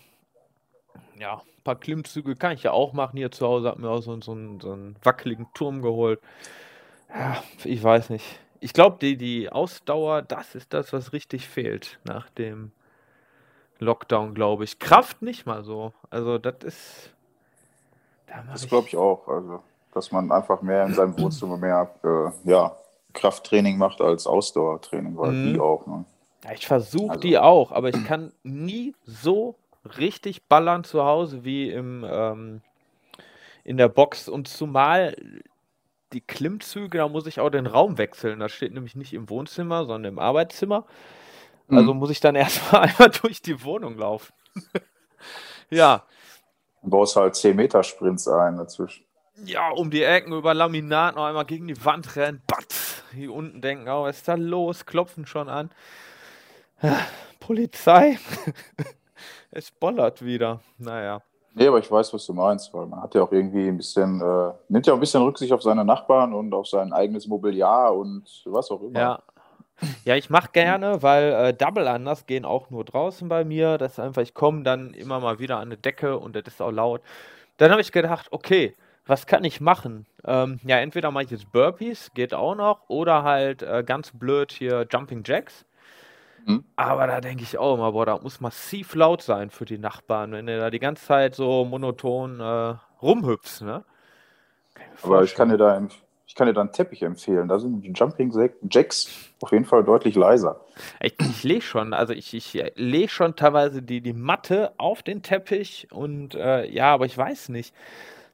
Ja, 1.19 1.35
ein 1.35 1.63
paar 1.63 1.77
Klimmzüge 1.77 2.35
kann 2.35 2.53
ich 2.53 2.65
ja 2.65 2.73
auch 2.73 2.93
machen 2.93 3.17
hier 3.17 3.31
zu 3.31 3.47
Hause. 3.47 3.69
Hab 3.69 3.79
mir 3.79 3.89
auch 3.89 4.03
so, 4.03 4.21
so, 4.21 4.33
einen, 4.33 4.61
so 4.61 4.73
einen 4.73 4.97
wackeligen 5.03 5.47
Turm 5.55 5.83
geholt. 5.83 6.21
Ja, 7.09 7.43
ich 7.65 7.83
weiß 7.83 8.11
nicht 8.11 8.42
ich 8.63 8.73
glaube, 8.73 8.97
die, 9.01 9.17
die 9.17 9.51
Ausdauer, 9.51 10.23
das 10.23 10.55
ist 10.55 10.73
das, 10.73 10.93
was 10.93 11.13
richtig 11.13 11.49
fehlt 11.49 11.99
nach 12.05 12.31
dem 12.31 12.71
Lockdown, 13.81 14.35
glaube 14.35 14.63
ich. 14.63 14.79
Kraft 14.79 15.21
nicht 15.21 15.47
mal 15.47 15.65
so. 15.65 15.93
Also, 16.11 16.39
das 16.39 16.55
ist. 16.63 17.11
Da 18.29 18.45
das 18.51 18.69
glaube 18.69 18.87
ich 18.87 18.97
auch. 18.97 19.27
Also, 19.27 19.65
dass 19.93 20.13
man 20.13 20.31
einfach 20.31 20.63
mehr 20.63 20.85
in 20.85 20.95
seinem 20.95 21.19
Wohnzimmer 21.19 21.57
mehr 21.57 21.91
äh, 22.05 22.49
ja, 22.49 22.77
Krafttraining 23.15 23.77
macht 23.79 24.01
als 24.01 24.29
Ausdauertraining, 24.29 25.17
weil 25.17 25.33
mhm. 25.33 25.53
die 25.55 25.61
auch. 25.61 25.85
Ne? 25.89 26.05
Ja, 26.45 26.53
ich 26.53 26.67
versuche 26.67 27.11
also. 27.11 27.21
die 27.21 27.39
auch, 27.39 27.73
aber 27.73 27.89
ich 27.89 28.05
kann 28.07 28.33
nie 28.45 28.95
so 29.05 29.57
richtig 29.99 30.47
ballern 30.47 30.85
zu 30.85 31.03
Hause 31.05 31.45
wie 31.45 31.69
im. 31.69 32.07
Ähm, 32.09 32.61
in 33.65 33.77
der 33.77 33.89
Box 33.89 34.29
und 34.29 34.49
zumal 34.49 35.15
die 36.13 36.21
Klimmzüge, 36.21 36.99
da 36.99 37.09
muss 37.09 37.27
ich 37.27 37.41
auch 37.41 37.51
den 37.51 37.67
Raum 37.67 37.99
wechseln. 37.99 38.41
Das 38.41 38.53
steht 38.53 38.73
nämlich 38.73 38.97
nicht 38.97 39.13
im 39.13 39.29
Wohnzimmer, 39.29 39.85
sondern 39.85 40.13
im 40.13 40.19
Arbeitszimmer. 40.19 40.87
Also 41.69 41.95
mhm. 41.95 42.01
muss 42.01 42.11
ich 42.11 42.21
dann 42.21 42.35
erstmal 42.37 42.83
einmal 42.83 43.11
durch 43.11 43.43
die 43.43 43.65
Wohnung 43.65 43.97
laufen. 43.97 44.33
ja. 45.71 46.05
Du 46.83 46.91
baust 46.91 47.17
halt 47.17 47.35
10 47.35 47.57
Meter 47.57 47.83
Sprints 47.83 48.29
ein 48.29 48.57
dazwischen. 48.57 49.05
Ja, 49.45 49.71
um 49.71 49.91
die 49.91 50.03
Ecken 50.03 50.33
über 50.33 50.53
Laminat 50.53 51.17
noch 51.17 51.25
einmal 51.25 51.47
gegen 51.47 51.67
die 51.67 51.85
Wand 51.85 52.17
rennen. 52.17 52.43
Batz! 52.47 53.03
Hier 53.15 53.33
unten 53.33 53.61
denken, 53.61 53.89
oh, 53.89 54.05
was 54.05 54.19
ist 54.19 54.29
da 54.29 54.35
los? 54.35 54.87
Klopfen 54.87 55.27
schon 55.27 55.49
an. 55.49 55.71
Polizei. 57.41 58.19
es 59.51 59.71
bollert 59.71 60.25
wieder. 60.25 60.61
Naja. 60.79 61.23
Nee, 61.55 61.67
aber 61.67 61.79
ich 61.79 61.91
weiß, 61.91 62.15
was 62.15 62.25
du 62.27 62.33
meinst, 62.33 62.73
weil 62.73 62.87
man 62.87 63.03
hat 63.03 63.15
ja 63.15 63.23
auch 63.23 63.33
irgendwie 63.33 63.69
ein 63.69 63.77
bisschen, 63.77 64.21
äh, 64.21 64.53
nimmt 64.69 64.87
ja 64.87 64.95
auch 64.95 64.97
ein 64.97 65.01
bisschen 65.01 65.23
Rücksicht 65.23 65.53
auf 65.53 65.63
seine 65.63 65.85
Nachbarn 65.85 66.33
und 66.33 66.55
auf 66.55 66.67
sein 66.67 66.93
eigenes 66.93 67.27
Mobiliar 67.27 67.95
und 67.95 68.25
was 68.47 68.71
auch 68.71 68.83
immer. 68.83 68.99
Ja. 68.99 69.23
Ja, 70.05 70.15
ich 70.15 70.31
mache 70.31 70.51
gerne, 70.53 71.03
weil 71.03 71.33
äh, 71.33 71.55
Double 71.55 71.89
Anders 71.89 72.27
gehen 72.27 72.45
auch 72.45 72.71
nur 72.71 72.85
draußen 72.85 73.29
bei 73.29 73.45
mir. 73.45 73.79
Das 73.79 73.93
ist 73.93 73.99
einfach, 73.99 74.23
ich 74.23 74.33
komme 74.33 74.63
dann 74.63 74.95
immer 74.95 75.19
mal 75.19 75.41
wieder 75.41 75.57
an 75.57 75.69
eine 75.69 75.77
Decke 75.77 76.19
und 76.19 76.37
das 76.37 76.45
ist 76.47 76.63
auch 76.63 76.71
laut. 76.71 77.03
Dann 77.57 77.73
habe 77.73 77.81
ich 77.81 77.91
gedacht, 77.91 78.29
okay, 78.31 78.77
was 79.07 79.27
kann 79.27 79.43
ich 79.45 79.61
machen? 79.61 80.07
Ähm, 80.25 80.61
ja, 80.65 80.77
entweder 80.79 81.11
mache 81.11 81.25
ich 81.25 81.31
jetzt 81.31 81.51
Burpees, 81.51 82.13
geht 82.15 82.33
auch 82.35 82.55
noch, 82.55 82.89
oder 82.89 83.25
halt 83.25 83.63
äh, 83.63 83.83
ganz 83.85 84.13
blöd 84.13 84.53
hier 84.53 84.87
Jumping 84.89 85.23
Jacks. 85.25 85.65
Mhm. 86.47 86.65
Aber 86.77 87.07
da 87.07 87.21
denke 87.21 87.43
ich 87.43 87.59
auch 87.59 87.75
immer, 87.75 87.93
boah, 87.93 88.07
da 88.07 88.19
muss 88.19 88.41
massiv 88.41 88.95
laut 88.95 89.23
sein 89.23 89.51
für 89.51 89.65
die 89.65 89.79
Nachbarn, 89.79 90.33
wenn 90.33 90.47
du 90.47 90.59
da 90.59 90.71
die 90.71 90.79
ganze 90.79 91.05
Zeit 91.05 91.35
so 91.35 91.65
monoton 91.65 92.41
äh, 92.41 92.75
rumhüpfst, 93.01 93.63
ne? 93.63 93.85
Ich 94.97 95.05
Aber 95.05 95.23
ich 95.23 95.35
kann 95.35 95.49
dir 95.49 95.59
da, 95.59 95.87
ich 96.27 96.35
kann 96.35 96.47
dir 96.47 96.55
da 96.55 96.63
einen 96.63 96.73
Teppich 96.73 97.03
empfehlen. 97.03 97.49
Da 97.49 97.59
sind 97.59 97.83
die 97.83 97.93
Jumping 97.93 98.33
Jacks 98.71 99.11
auf 99.43 99.53
jeden 99.53 99.65
Fall 99.65 99.85
deutlich 99.85 100.15
leiser. 100.15 100.61
Ich, 101.01 101.15
ich 101.21 101.43
lege 101.45 101.63
schon, 101.63 101.93
also 101.93 102.13
ich, 102.13 102.33
ich 102.35 102.73
lege 102.75 103.09
schon 103.09 103.37
teilweise 103.37 103.83
die, 103.83 104.01
die 104.01 104.13
Matte 104.13 104.73
auf 104.79 105.03
den 105.03 105.23
Teppich 105.23 105.89
und 105.93 106.35
äh, 106.35 106.69
ja, 106.71 106.93
aber 106.93 107.07
ich 107.07 107.17
weiß 107.17 107.51
nicht. 107.51 107.75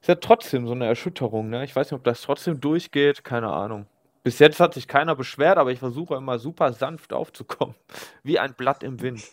Ist 0.01 0.07
ja 0.07 0.15
trotzdem 0.15 0.65
so 0.65 0.73
eine 0.73 0.85
Erschütterung, 0.85 1.49
ne? 1.49 1.65
Ich 1.65 1.75
weiß 1.75 1.91
nicht, 1.91 1.97
ob 1.97 2.05
das 2.05 2.21
trotzdem 2.21 2.61
durchgeht, 2.61 3.25
keine 3.25 3.49
Ahnung. 3.49 3.85
Bis 4.23 4.39
jetzt 4.39 4.59
hat 4.59 4.73
sich 4.73 4.87
keiner 4.87 5.15
beschwert, 5.15 5.57
aber 5.57 5.71
ich 5.71 5.79
versuche 5.79 6.15
immer 6.15 6.39
super 6.39 6.73
sanft 6.73 7.13
aufzukommen. 7.13 7.75
Wie 8.23 8.37
ein 8.39 8.53
Blatt 8.53 8.83
im 8.83 9.01
Wind. 9.01 9.23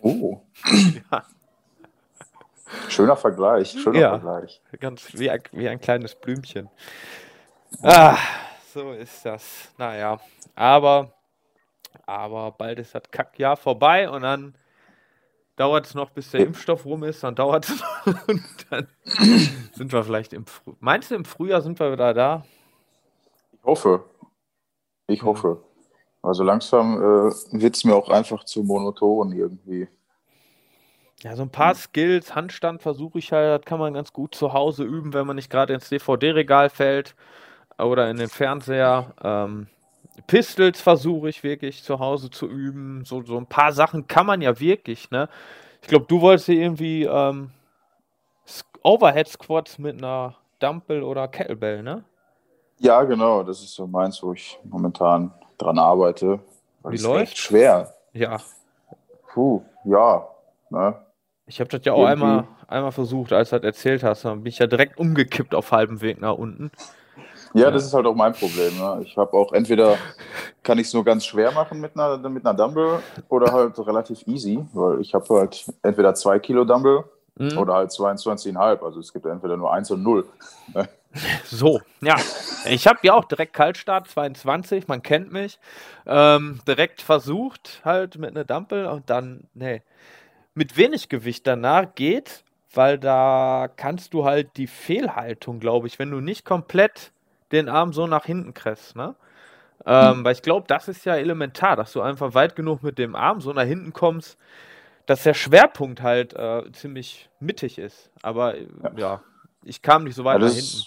Oh, 0.00 0.40
Ja, 1.10 1.24
schöner 2.88 3.16
Vergleich, 3.16 3.70
schöner 3.70 3.98
Ja. 4.00 4.18
Vergleich. 4.18 4.60
ganz 4.80 5.08
wie 5.14 5.30
ein, 5.30 5.40
wie 5.52 5.68
ein 5.68 5.80
kleines 5.80 6.14
Blümchen. 6.14 6.68
Ah, 7.82 8.18
so 8.72 8.92
ist 8.92 9.24
das. 9.24 9.72
Naja, 9.78 10.20
aber, 10.54 11.12
aber 12.06 12.52
bald 12.52 12.78
ist 12.80 12.94
das 12.94 13.02
Kackjahr 13.10 13.56
vorbei 13.56 14.08
und 14.10 14.22
dann 14.22 14.54
dauert 15.56 15.86
es 15.86 15.94
noch, 15.94 16.10
bis 16.10 16.30
der 16.32 16.40
Impfstoff 16.40 16.84
rum 16.84 17.04
ist, 17.04 17.22
dann 17.22 17.34
dauert 17.34 17.68
es 17.68 17.80
noch 18.06 18.28
und 18.28 18.44
dann 18.70 18.88
sind 19.72 19.92
wir 19.92 20.02
vielleicht 20.04 20.32
im 20.32 20.46
Frühjahr. 20.46 20.76
Meinst 20.80 21.10
du, 21.10 21.14
im 21.14 21.24
Frühjahr 21.24 21.62
sind 21.62 21.78
wir 21.78 21.92
wieder 21.92 22.12
da? 22.12 22.44
Ich 23.64 23.66
hoffe. 23.66 24.04
Ich 25.06 25.22
Mhm. 25.22 25.26
hoffe. 25.26 25.64
Also 26.22 26.42
langsam 26.44 26.96
äh, 26.98 27.32
wird 27.52 27.76
es 27.76 27.84
mir 27.84 27.94
auch 27.96 28.10
einfach 28.10 28.44
zu 28.44 28.62
monoton 28.62 29.32
irgendwie. 29.32 29.88
Ja, 31.22 31.34
so 31.34 31.42
ein 31.42 31.50
paar 31.50 31.74
Skills, 31.74 32.34
Handstand 32.34 32.82
versuche 32.82 33.18
ich 33.18 33.32
halt, 33.32 33.62
das 33.62 33.66
kann 33.66 33.78
man 33.78 33.94
ganz 33.94 34.12
gut 34.12 34.34
zu 34.34 34.52
Hause 34.52 34.84
üben, 34.84 35.14
wenn 35.14 35.26
man 35.26 35.36
nicht 35.36 35.48
gerade 35.48 35.72
ins 35.72 35.88
DVD-Regal 35.88 36.68
fällt 36.68 37.14
oder 37.78 38.10
in 38.10 38.18
den 38.18 38.28
Fernseher. 38.28 39.14
Ähm, 39.22 39.68
Pistols 40.26 40.82
versuche 40.82 41.30
ich 41.30 41.42
wirklich 41.42 41.82
zu 41.82 41.98
Hause 41.98 42.30
zu 42.30 42.46
üben. 42.46 43.04
So, 43.06 43.22
so 43.22 43.38
ein 43.38 43.46
paar 43.46 43.72
Sachen 43.72 44.06
kann 44.06 44.26
man 44.26 44.42
ja 44.42 44.60
wirklich, 44.60 45.10
ne? 45.10 45.30
Ich 45.80 45.88
glaube, 45.88 46.06
du 46.06 46.20
wolltest 46.20 46.46
hier 46.46 46.60
irgendwie 46.62 47.04
ähm, 47.04 47.50
Sk- 48.46 48.64
Overhead 48.82 49.28
Squats 49.28 49.78
mit 49.78 49.98
einer 49.98 50.36
Dumbbell 50.58 51.02
oder 51.02 51.28
Kettlebell, 51.28 51.82
ne? 51.82 52.04
Ja, 52.78 53.02
genau, 53.04 53.42
das 53.42 53.60
ist 53.60 53.74
so 53.74 53.86
meins, 53.86 54.22
wo 54.22 54.32
ich 54.32 54.58
momentan 54.64 55.32
dran 55.58 55.78
arbeite. 55.78 56.40
Wie 56.84 56.96
echt 57.16 57.38
schwer. 57.38 57.94
Ja. 58.12 58.38
Puh, 59.32 59.62
ja. 59.84 60.26
Ne? 60.70 60.94
Ich 61.46 61.60
habe 61.60 61.70
das 61.70 61.84
ja 61.84 61.92
auch 61.92 62.08
Irgendwie. 62.08 62.24
einmal, 62.24 62.44
einmal 62.68 62.92
versucht, 62.92 63.32
als 63.32 63.50
du 63.50 63.56
das 63.56 63.64
erzählt 63.64 64.02
hast. 64.02 64.24
Dann 64.24 64.42
bin 64.42 64.48
ich 64.50 64.58
ja 64.58 64.66
direkt 64.66 64.98
umgekippt 64.98 65.54
auf 65.54 65.72
halbem 65.72 66.00
Weg 66.00 66.20
nach 66.20 66.34
unten. 66.34 66.70
Ja, 67.54 67.70
das 67.70 67.84
ist 67.84 67.94
halt 67.94 68.06
auch 68.06 68.14
mein 68.16 68.32
Problem. 68.32 68.76
Ne? 68.76 69.00
Ich 69.02 69.16
habe 69.16 69.32
auch 69.34 69.52
entweder 69.52 69.96
kann 70.62 70.78
ich 70.78 70.88
es 70.88 70.92
nur 70.92 71.04
ganz 71.04 71.24
schwer 71.24 71.52
machen 71.52 71.80
mit 71.80 71.96
einer, 71.96 72.18
mit 72.28 72.44
einer 72.44 72.54
Dumbbell 72.56 72.98
oder 73.28 73.52
halt 73.52 73.78
relativ 73.78 74.26
easy, 74.26 74.64
weil 74.72 75.00
ich 75.00 75.14
habe 75.14 75.24
halt 75.38 75.64
entweder 75.82 76.14
2 76.14 76.38
Kilo 76.40 76.64
Dumbbell 76.64 77.04
Mhm. 77.36 77.58
oder 77.58 77.74
halt 77.74 77.90
22,5. 77.90 78.84
Also 78.84 79.00
es 79.00 79.12
gibt 79.12 79.26
entweder 79.26 79.56
nur 79.56 79.72
1 79.72 79.90
und 79.90 80.04
0. 80.04 80.24
So, 81.44 81.80
ja. 82.00 82.16
Ich 82.66 82.86
habe 82.86 82.98
ja 83.02 83.14
auch 83.14 83.24
direkt 83.24 83.52
Kaltstart 83.52 84.08
22, 84.08 84.88
man 84.88 85.02
kennt 85.02 85.32
mich. 85.32 85.58
Ähm, 86.06 86.60
direkt 86.66 87.02
versucht, 87.02 87.82
halt 87.84 88.18
mit 88.18 88.30
einer 88.30 88.44
Dumbbell 88.44 88.86
und 88.86 89.10
dann, 89.10 89.44
nee. 89.54 89.82
Mit 90.54 90.76
wenig 90.76 91.08
Gewicht 91.08 91.46
danach 91.46 91.94
geht, 91.94 92.44
weil 92.74 92.98
da 92.98 93.68
kannst 93.76 94.14
du 94.14 94.24
halt 94.24 94.56
die 94.56 94.66
Fehlhaltung, 94.68 95.60
glaube 95.60 95.86
ich, 95.88 95.98
wenn 95.98 96.10
du 96.10 96.20
nicht 96.20 96.44
komplett 96.44 97.12
den 97.52 97.68
Arm 97.68 97.92
so 97.92 98.06
nach 98.06 98.24
hinten 98.24 98.54
kriegst, 98.54 98.96
ne? 98.96 99.14
Ähm, 99.86 100.24
weil 100.24 100.32
ich 100.32 100.42
glaube, 100.42 100.66
das 100.68 100.88
ist 100.88 101.04
ja 101.04 101.16
elementar, 101.16 101.76
dass 101.76 101.92
du 101.92 102.00
einfach 102.02 102.34
weit 102.34 102.56
genug 102.56 102.82
mit 102.82 102.98
dem 102.98 103.14
Arm 103.16 103.40
so 103.40 103.52
nach 103.52 103.64
hinten 103.64 103.92
kommst, 103.92 104.38
dass 105.06 105.24
der 105.24 105.34
Schwerpunkt 105.34 106.02
halt 106.02 106.34
äh, 106.34 106.70
ziemlich 106.72 107.30
mittig 107.40 107.78
ist. 107.78 108.10
Aber 108.22 108.56
äh, 108.56 108.66
ja. 108.96 109.22
ich 109.64 109.82
kam 109.82 110.04
nicht 110.04 110.14
so 110.16 110.24
weit 110.24 110.38
Ja, 110.38 110.38
nach 110.40 110.54
das, 110.54 110.54
hinten. 110.54 110.84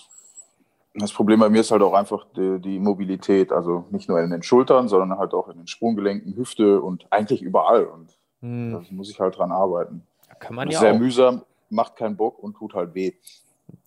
Das 0.99 1.13
Problem 1.13 1.39
bei 1.39 1.49
mir 1.49 1.61
ist 1.61 1.71
halt 1.71 1.81
auch 1.81 1.93
einfach 1.93 2.25
die, 2.35 2.59
die 2.59 2.79
Mobilität. 2.79 3.51
Also 3.51 3.85
nicht 3.91 4.09
nur 4.09 4.19
in 4.21 4.29
den 4.31 4.43
Schultern, 4.43 4.87
sondern 4.87 5.17
halt 5.17 5.33
auch 5.33 5.47
in 5.49 5.57
den 5.57 5.67
Sprunggelenken, 5.67 6.35
Hüfte 6.35 6.81
und 6.81 7.05
eigentlich 7.11 7.41
überall. 7.41 7.85
Und 7.85 8.17
Hm, 8.41 8.71
da 8.73 8.83
muss 8.95 9.09
ich 9.09 9.19
halt 9.19 9.37
dran 9.37 9.51
arbeiten. 9.51 10.03
kann 10.39 10.55
man 10.55 10.69
ja 10.69 10.79
sehr 10.79 10.93
auch. 10.93 10.99
mühsam, 10.99 11.41
macht 11.69 11.95
keinen 11.95 12.15
Bock 12.15 12.37
und 12.39 12.55
tut 12.55 12.73
halt 12.75 12.93
weh. 12.93 13.13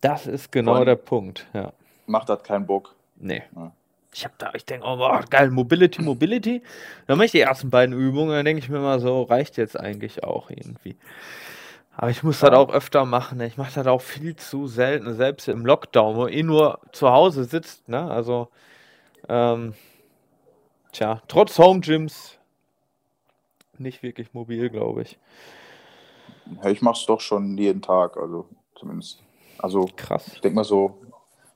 Das 0.01 0.27
ist 0.27 0.51
genau 0.51 0.73
allem- 0.75 0.85
der 0.85 0.95
Punkt, 0.95 1.47
ja. 1.53 1.71
Macht 2.05 2.29
halt 2.29 2.43
keinen 2.43 2.65
Bock. 2.65 2.93
Nee. 3.15 3.43
Ja. 3.55 3.71
Ich 4.13 4.25
hab 4.25 4.37
da, 4.37 4.51
ich 4.53 4.65
denke, 4.65 4.85
oh, 4.85 4.97
boah, 4.97 5.21
geil, 5.29 5.49
Mobility, 5.51 6.01
Mobility. 6.01 6.61
Dann 7.07 7.17
mache 7.17 7.27
ich 7.27 7.31
die 7.31 7.39
ersten 7.39 7.69
beiden 7.69 7.95
Übungen, 7.97 8.31
dann 8.31 8.43
denke 8.43 8.61
ich 8.61 8.67
mir 8.69 8.79
mal 8.79 8.99
so, 8.99 9.21
reicht 9.23 9.55
jetzt 9.55 9.79
eigentlich 9.79 10.23
auch 10.25 10.49
irgendwie. 10.49 10.97
Aber 11.95 12.09
ich 12.09 12.23
muss 12.23 12.39
das 12.39 12.51
Ja. 12.51 12.57
auch 12.57 12.69
öfter 12.71 13.05
machen. 13.05 13.37
ne? 13.37 13.47
Ich 13.47 13.57
mache 13.57 13.73
das 13.75 13.87
auch 13.87 14.01
viel 14.01 14.35
zu 14.35 14.67
selten, 14.67 15.13
selbst 15.13 15.47
im 15.47 15.65
Lockdown, 15.65 16.15
wo 16.15 16.27
eh 16.27 16.43
nur 16.43 16.79
zu 16.91 17.09
Hause 17.11 17.43
sitzt, 17.43 17.87
ne? 17.89 18.09
Also, 18.09 18.47
ähm, 19.27 19.73
tja, 20.93 21.21
trotz 21.27 21.57
Home 21.59 21.81
Gyms 21.81 22.39
nicht 23.77 24.03
wirklich 24.03 24.33
mobil, 24.33 24.69
glaube 24.69 25.01
ich. 25.01 25.19
Ja, 26.63 26.69
ich 26.69 26.81
mache 26.81 26.99
es 26.99 27.05
doch 27.05 27.19
schon 27.19 27.57
jeden 27.57 27.81
Tag, 27.81 28.17
also 28.17 28.47
zumindest. 28.75 29.21
Also 29.57 29.87
Krass. 29.95 30.27
ich 30.33 30.41
denke 30.41 30.55
mal 30.55 30.63
so 30.63 31.01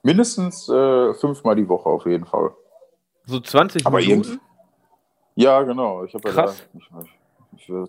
mindestens 0.04 0.70
äh, 0.70 1.13
fünfmal 1.13 1.56
die 1.56 1.68
Woche 1.68 1.89
auf 1.89 2.06
jeden 2.06 2.25
Fall. 2.25 2.51
So 3.25 3.39
20 3.39 3.86
Aber 3.86 3.98
Minuten? 3.98 4.39
Ja, 5.36 5.62
genau. 5.63 6.04
Ich 6.04 6.13
habe 6.13 6.30
ja 6.30 6.36
da, 6.36 6.51
ich, 6.51 6.63
ich, 6.75 6.89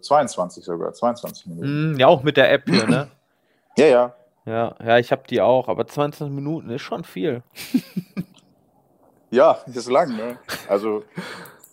22 0.01 0.65
sogar, 0.65 0.93
22 0.93 1.47
Minuten. 1.47 1.67
Hm, 1.93 1.99
ja, 1.99 2.07
auch 2.07 2.23
mit 2.23 2.37
der 2.37 2.53
App 2.53 2.63
hier, 2.69 2.87
ne? 2.87 3.09
Ja, 3.79 3.87
ja. 3.87 4.15
Ja, 4.47 4.75
ja, 4.83 4.99
ich 4.99 5.13
habe 5.13 5.23
die 5.29 5.41
auch, 5.43 5.69
aber 5.69 5.87
20 5.87 6.31
Minuten 6.31 6.71
ist 6.71 6.81
schon 6.83 7.05
viel. 7.05 7.43
Ja, 9.31 9.59
ist 9.67 9.91
lang, 9.91 10.17
ne? 10.17 10.39
Also 10.69 11.03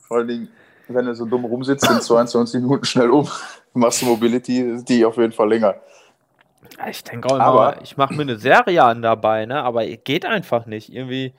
vor 0.07 0.17
allen 0.17 0.27
Dingen, 0.27 0.49
wenn 0.87 1.05
du 1.05 1.13
so 1.15 1.25
dumm 1.25 1.45
rumsitzt, 1.45 1.85
sind 1.87 2.01
22 2.03 2.61
Minuten 2.61 2.83
schnell 2.85 3.09
um. 3.11 3.27
Machst 3.73 4.01
du 4.01 4.05
Mobility, 4.07 4.83
die 4.83 5.05
auf 5.05 5.17
jeden 5.17 5.31
Fall 5.33 5.49
länger. 5.49 5.75
Ja, 6.77 6.87
Ich 6.89 7.03
denke 7.03 7.27
auch 7.29 7.35
immer, 7.35 7.43
Aber- 7.45 7.81
ich 7.81 7.95
mache 7.97 8.13
mir 8.15 8.23
eine 8.23 8.37
Serie 8.37 8.83
an 8.83 9.01
dabei, 9.01 9.45
ne? 9.45 9.63
Aber 9.63 9.85
geht 9.85 10.25
einfach 10.25 10.65
nicht. 10.65 10.91
Irgendwie, 10.91 11.33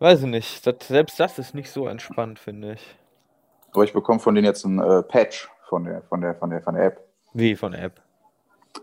weiß 0.00 0.20
ich 0.22 0.26
nicht. 0.26 0.66
Das, 0.66 0.74
selbst 0.88 1.20
das 1.20 1.38
ist 1.38 1.54
nicht 1.54 1.70
so 1.70 1.86
entspannt, 1.86 2.38
finde 2.38 2.72
ich. 2.74 2.96
Aber 3.74 3.84
ich 3.84 3.92
bekomme 3.92 4.20
von 4.20 4.34
denen 4.34 4.44
jetzt 4.46 4.64
einen 4.64 4.78
äh, 4.78 5.02
Patch 5.02 5.48
von 5.68 5.84
der, 5.84 6.02
von, 6.02 6.20
der, 6.20 6.34
von, 6.36 6.50
der, 6.50 6.62
von 6.62 6.74
der 6.74 6.84
App. 6.84 7.00
Wie 7.32 7.56
von 7.56 7.72
der 7.72 7.82
App. 7.84 8.00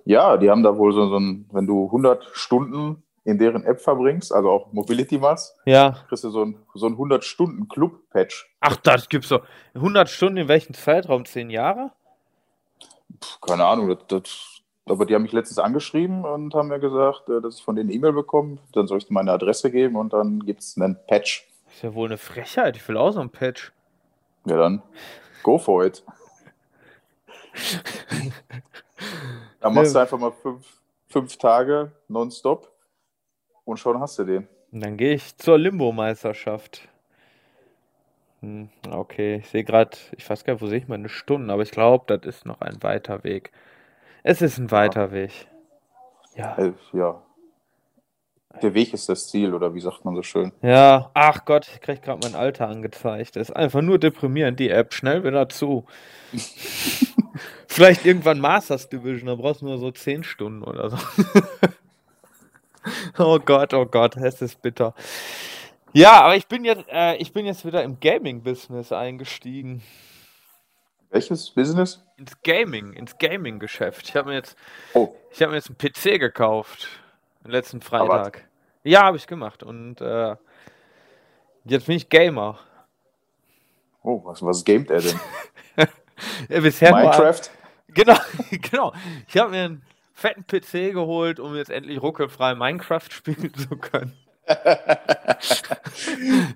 Ja, 0.06 0.38
die 0.38 0.50
haben 0.50 0.64
da 0.64 0.78
wohl 0.78 0.94
so, 0.94 1.08
so 1.08 1.18
ein, 1.18 1.50
wenn 1.52 1.66
du 1.66 1.86
100 1.86 2.30
Stunden 2.34 3.04
in 3.24 3.38
deren 3.38 3.64
App 3.64 3.80
verbringst, 3.80 4.34
also 4.34 4.50
auch 4.50 4.74
Mobility 4.74 5.18
machst, 5.18 5.56
Ja. 5.66 5.96
kriegst 6.10 6.24
du 6.24 6.30
so 6.30 6.44
ein, 6.44 6.58
so 6.74 6.88
ein 6.88 6.96
100-Stunden-Club-Patch. 6.98 8.50
Ach, 8.62 8.76
das 8.78 9.08
gibt's 9.10 9.30
so. 9.30 9.42
100 9.76 10.10
Stunden 10.10 10.38
in 10.38 10.48
welchem 10.48 10.74
Zeitraum? 10.74 11.26
10 11.26 11.50
Jahre? 11.52 11.92
Puh, 13.20 13.48
Keine 13.48 13.66
Ahnung, 13.66 13.90
das, 13.90 14.00
das, 14.08 14.62
aber 14.90 15.06
die 15.06 15.14
haben 15.14 15.22
mich 15.22 15.34
letztens 15.34 15.60
angeschrieben 15.60 16.26
und 16.26 16.54
haben 16.56 16.70
mir 16.70 16.80
gesagt, 16.80 17.30
äh, 17.30 17.40
dass 17.42 17.58
ich 17.60 17.64
von 17.64 17.76
denen 17.76 17.90
eine 17.90 17.96
E-Mail 17.98 18.14
bekomme. 18.14 18.58
Dann 18.74 18.88
soll 18.88 18.98
ich 18.98 19.06
dir 19.08 19.14
meine 19.14 19.32
Adresse 19.32 19.70
geben 19.72 19.96
und 19.98 20.12
dann 20.14 20.40
gibt 20.42 20.62
es 20.62 20.76
einen 20.78 20.98
Patch. 21.08 21.48
Ist 21.72 21.84
ja 21.84 21.94
wohl 21.94 22.08
eine 22.10 22.18
Frechheit. 22.18 22.76
Ich 22.76 22.88
will 22.90 22.98
auch 22.98 23.12
so 23.12 23.20
ein 23.22 23.30
Patch. 23.30 23.72
Ja, 24.46 24.58
dann 24.58 24.82
go 25.44 25.58
for 25.58 25.86
it. 25.86 26.04
Dann 29.60 29.74
machst 29.76 29.94
du 29.94 30.00
einfach 30.00 30.18
mal 30.18 30.32
fünf, 30.32 30.82
fünf 31.08 31.38
Tage 31.38 31.92
nonstop 32.08 32.72
und 33.64 33.78
schon 33.78 34.00
hast 34.00 34.18
du 34.20 34.24
den. 34.24 34.48
Und 34.72 34.84
dann 34.84 34.98
gehe 34.98 35.14
ich 35.14 35.38
zur 35.38 35.58
Limbo-Meisterschaft. 35.58 36.88
Hm, 38.40 38.70
okay, 38.90 39.36
ich 39.36 39.50
sehe 39.50 39.64
gerade, 39.64 39.98
ich 40.18 40.28
weiß 40.28 40.44
gar 40.44 40.54
nicht, 40.54 40.64
wo 40.64 40.68
sehe 40.68 40.80
ich 40.80 40.88
meine 40.88 41.10
Stunden, 41.10 41.50
aber 41.50 41.62
ich 41.62 41.72
glaube, 41.72 42.18
das 42.18 42.36
ist 42.38 42.46
noch 42.46 42.62
ein 42.62 42.82
weiter 42.82 43.24
Weg. 43.24 43.52
Es 44.24 44.42
ist 44.42 44.58
ein 44.58 44.72
weiter 44.72 45.12
Weg. 45.12 45.48
Ja. 46.36 46.58
Ja. 46.94 47.22
Der 48.62 48.74
Weg 48.74 48.94
ist 48.94 49.08
das 49.10 49.28
Ziel, 49.30 49.54
oder 49.54 49.74
wie 49.74 49.80
sagt 49.80 50.04
man 50.06 50.16
so 50.16 50.24
schön? 50.24 50.52
Ja, 50.62 51.10
ach 51.14 51.46
Gott, 51.46 51.70
ich 51.74 51.82
krieg 51.82 52.02
gerade 52.02 52.28
mein 52.28 52.36
Alter 52.40 52.68
angezeigt. 52.68 53.36
Das 53.36 53.50
ist 53.50 53.56
einfach 53.56 53.82
nur 53.82 53.98
deprimierend, 53.98 54.60
die 54.60 54.70
App. 54.70 54.94
Schnell 54.94 55.24
wieder 55.24 55.50
zu. 55.50 55.86
Vielleicht 57.68 58.06
irgendwann 58.06 58.40
Masters 58.40 58.90
Division, 58.90 59.28
da 59.28 59.36
brauchst 59.36 59.62
du 59.62 59.66
nur 59.66 59.78
so 59.78 59.92
10 59.92 60.24
Stunden 60.24 60.64
oder 60.64 60.90
so. 60.90 60.98
oh 63.18 63.40
Gott, 63.40 63.74
oh 63.74 63.86
Gott, 63.86 64.18
es 64.18 64.42
ist 64.42 64.62
bitter. 64.62 64.94
Ja, 65.94 66.22
aber 66.22 66.36
ich 66.36 66.48
bin 66.48 66.64
jetzt, 66.64 66.86
äh, 66.90 67.16
ich 67.18 67.34
bin 67.34 67.46
jetzt 67.46 67.66
wieder 67.66 67.84
im 67.84 68.00
Gaming-Business 68.00 68.92
eingestiegen. 68.92 69.82
Welches 71.10 71.50
Business? 71.52 72.04
Ins 72.18 72.42
Gaming, 72.44 72.94
ins 72.94 73.18
Gaming-Geschäft. 73.18 74.08
Ich 74.08 74.16
habe 74.16 74.30
mir 74.30 74.36
jetzt, 74.36 74.56
Oh, 74.94 75.14
ich 75.32 75.42
habe 75.42 75.52
mir 75.52 75.58
jetzt 75.58 75.70
einen 75.70 75.78
PC 75.78 76.20
gekauft. 76.20 76.88
Letzten 77.44 77.82
Freitag. 77.82 78.48
Ja, 78.84 79.04
habe 79.04 79.18
ich 79.18 79.28
gemacht. 79.28 79.64
Und 79.64 80.02
äh, 80.02 80.36
jetzt 81.66 81.88
bin 81.88 81.96
ich 81.98 82.10
Gamer. 82.10 82.60
oh 84.04 84.22
was, 84.26 84.42
was 84.44 84.64
gamet 84.64 84.90
er 84.92 85.02
denn? 85.02 85.20
Ja, 86.50 86.60
bisher 86.60 86.92
nur- 86.92 87.00
Minecraft? 87.02 87.42
Genau, 87.94 88.16
genau. 88.52 88.94
Ich 89.28 89.38
habe 89.38 89.50
mir 89.52 89.66
einen 89.66 89.84
fetten 90.14 90.46
PC 90.46 90.94
geholt, 90.94 91.40
um 91.42 91.56
jetzt 91.56 91.70
endlich 91.72 92.02
ruckelfrei 92.02 92.56
Minecraft 92.56 93.10
spielen 93.10 93.54
zu 93.54 93.76
können. 93.76 94.16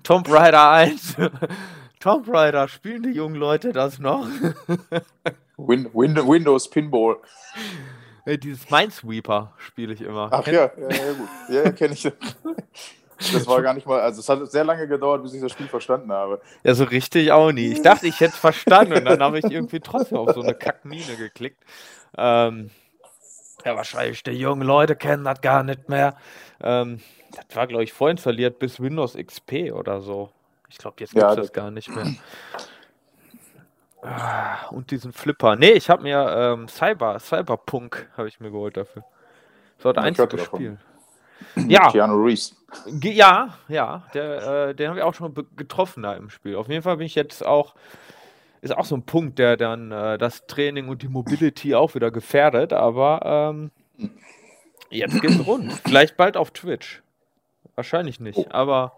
Tomb 0.02 0.30
Raider 0.30 0.70
1. 0.70 1.16
Tomb 2.00 2.26
Raider, 2.28 2.68
spielen 2.68 3.02
die 3.02 3.10
jungen 3.10 3.34
Leute 3.34 3.72
das 3.72 3.98
noch? 3.98 4.26
Win 5.58 5.90
Win 5.92 6.16
Windows 6.16 6.70
Pinball. 6.70 7.16
Ey, 8.26 8.38
Dieses 8.38 8.68
Minesweeper 8.70 9.52
spiele 9.56 9.94
ich 9.94 10.02
immer. 10.02 10.28
Ach 10.32 10.46
ja, 10.46 10.70
ja, 10.76 10.90
ja 10.90 11.12
gut. 11.12 11.28
Ja, 11.48 11.62
ja 11.64 11.72
kenne 11.72 11.94
ich. 11.94 12.10
Das 13.32 13.46
war 13.46 13.62
gar 13.62 13.72
nicht 13.72 13.86
mal, 13.86 13.98
also 14.00 14.20
es 14.20 14.28
hat 14.28 14.52
sehr 14.52 14.62
lange 14.62 14.86
gedauert, 14.86 15.22
bis 15.22 15.32
ich 15.32 15.40
das 15.40 15.50
Spiel 15.50 15.68
verstanden 15.68 16.12
habe. 16.12 16.38
Ja, 16.64 16.74
so 16.74 16.84
richtig 16.84 17.32
auch 17.32 17.50
nie. 17.50 17.72
Ich 17.72 17.80
dachte, 17.80 18.06
ich 18.06 18.20
hätte 18.20 18.34
es 18.34 18.38
verstanden 18.38 18.92
und 18.92 19.04
dann 19.06 19.22
habe 19.22 19.38
ich 19.38 19.46
irgendwie 19.46 19.80
trotzdem 19.80 20.18
auf 20.18 20.34
so 20.34 20.42
eine 20.42 20.54
Kackmine 20.54 21.16
geklickt. 21.16 21.64
Ähm, 22.18 22.68
ja, 23.64 23.74
wahrscheinlich 23.74 24.22
die 24.22 24.32
jungen 24.32 24.60
Leute 24.66 24.96
kennen 24.96 25.24
das 25.24 25.40
gar 25.40 25.62
nicht 25.62 25.88
mehr. 25.88 26.14
Ähm, 26.62 27.00
das 27.34 27.56
war, 27.56 27.66
glaube 27.66 27.84
ich, 27.84 27.94
vorinstalliert 27.94 28.58
bis 28.58 28.80
Windows 28.80 29.14
XP 29.16 29.72
oder 29.72 30.02
so. 30.02 30.30
Ich 30.68 30.76
glaube, 30.76 30.96
jetzt 31.00 31.14
gibt 31.14 31.24
es 31.24 31.30
Ja, 31.30 31.36
das 31.36 31.46
das- 31.46 31.52
gar 31.54 31.70
nicht 31.70 31.88
mehr. 31.88 32.04
Ah, 34.06 34.68
Und 34.70 34.90
diesen 34.90 35.12
Flipper. 35.12 35.56
Nee, 35.56 35.72
ich 35.72 35.90
habe 35.90 36.02
mir 36.02 36.28
ähm, 36.36 36.68
Cyber, 36.68 37.18
Cyberpunk 37.18 38.08
habe 38.16 38.28
ich 38.28 38.40
mir 38.40 38.50
geholt 38.50 38.76
dafür. 38.76 39.04
Das 39.76 39.84
war 39.84 39.94
hörte 39.94 40.00
einzige. 40.00 40.38
Spiel. 40.38 40.78
Ja, 41.68 41.90
Keanu 41.90 42.22
Reeves. 42.22 42.54
Ja, 43.02 43.58
ja, 43.68 44.04
der, 44.14 44.68
äh, 44.68 44.74
den 44.74 44.88
habe 44.88 44.98
ich 44.98 45.04
auch 45.04 45.14
schon 45.14 45.34
getroffen 45.56 46.02
da 46.02 46.14
im 46.14 46.30
Spiel. 46.30 46.56
Auf 46.56 46.68
jeden 46.68 46.82
Fall 46.82 46.96
bin 46.96 47.06
ich 47.06 47.14
jetzt 47.14 47.44
auch, 47.44 47.74
ist 48.62 48.76
auch 48.76 48.84
so 48.84 48.96
ein 48.96 49.02
Punkt, 49.02 49.38
der 49.38 49.56
dann 49.56 49.92
äh, 49.92 50.18
das 50.18 50.46
Training 50.46 50.88
und 50.88 51.02
die 51.02 51.08
Mobility 51.08 51.74
auch 51.74 51.94
wieder 51.94 52.10
gefährdet, 52.10 52.72
aber 52.72 53.20
ähm, 53.52 53.70
jetzt 54.90 55.20
geht's 55.20 55.46
rund. 55.46 55.72
Vielleicht 55.84 56.16
bald 56.16 56.36
auf 56.36 56.50
Twitch. 56.52 57.02
Wahrscheinlich 57.74 58.18
nicht, 58.20 58.38
Oh. 58.38 58.46
aber 58.50 58.92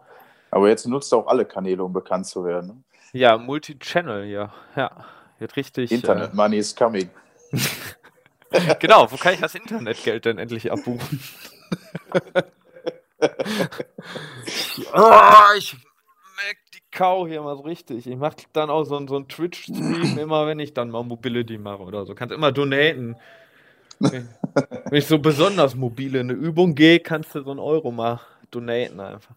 Aber 0.50 0.68
jetzt 0.68 0.86
nutzt 0.86 1.12
er 1.12 1.18
auch 1.18 1.26
alle 1.26 1.44
Kanäle, 1.44 1.82
um 1.82 1.92
bekannt 1.92 2.26
zu 2.26 2.44
werden. 2.44 2.84
Ja, 3.12 3.38
Multi-Channel 3.38 4.24
hier. 4.26 4.52
Ja, 4.76 5.04
wird 5.38 5.56
richtig. 5.56 5.92
Internet 5.92 6.34
Money 6.34 6.58
is 6.58 6.74
coming. 6.74 7.10
Äh, 8.50 8.74
genau, 8.80 9.10
wo 9.10 9.16
kann 9.16 9.34
ich 9.34 9.40
das 9.40 9.54
Internetgeld 9.54 10.24
denn 10.24 10.38
endlich 10.38 10.70
abbuchen? 10.72 11.20
oh, 14.94 15.56
ich 15.56 15.74
merk 16.36 16.56
die 16.74 16.82
Kau 16.90 17.26
hier 17.26 17.42
mal 17.42 17.56
so 17.56 17.62
richtig. 17.62 18.06
Ich 18.06 18.16
mache 18.16 18.36
dann 18.52 18.70
auch 18.70 18.84
so, 18.84 18.96
einen- 18.96 19.08
so 19.08 19.16
einen 19.16 19.28
Twitch-Stream 19.28 20.18
immer, 20.18 20.46
wenn 20.46 20.58
ich 20.60 20.74
dann 20.74 20.90
mal 20.90 21.02
Mobility 21.04 21.58
mache 21.58 21.82
oder 21.82 22.06
so. 22.06 22.14
Kannst 22.14 22.34
immer 22.34 22.52
donaten. 22.52 23.16
Wenn 24.00 24.28
ich 24.92 25.06
so 25.06 25.18
besonders 25.18 25.74
mobile 25.74 26.20
in 26.20 26.30
eine 26.30 26.38
Übung 26.38 26.74
gehe, 26.76 27.00
kannst 27.00 27.34
du 27.34 27.42
so 27.42 27.50
einen 27.50 27.58
Euro 27.58 27.90
mal 27.90 28.20
donaten 28.50 29.00
einfach. 29.00 29.34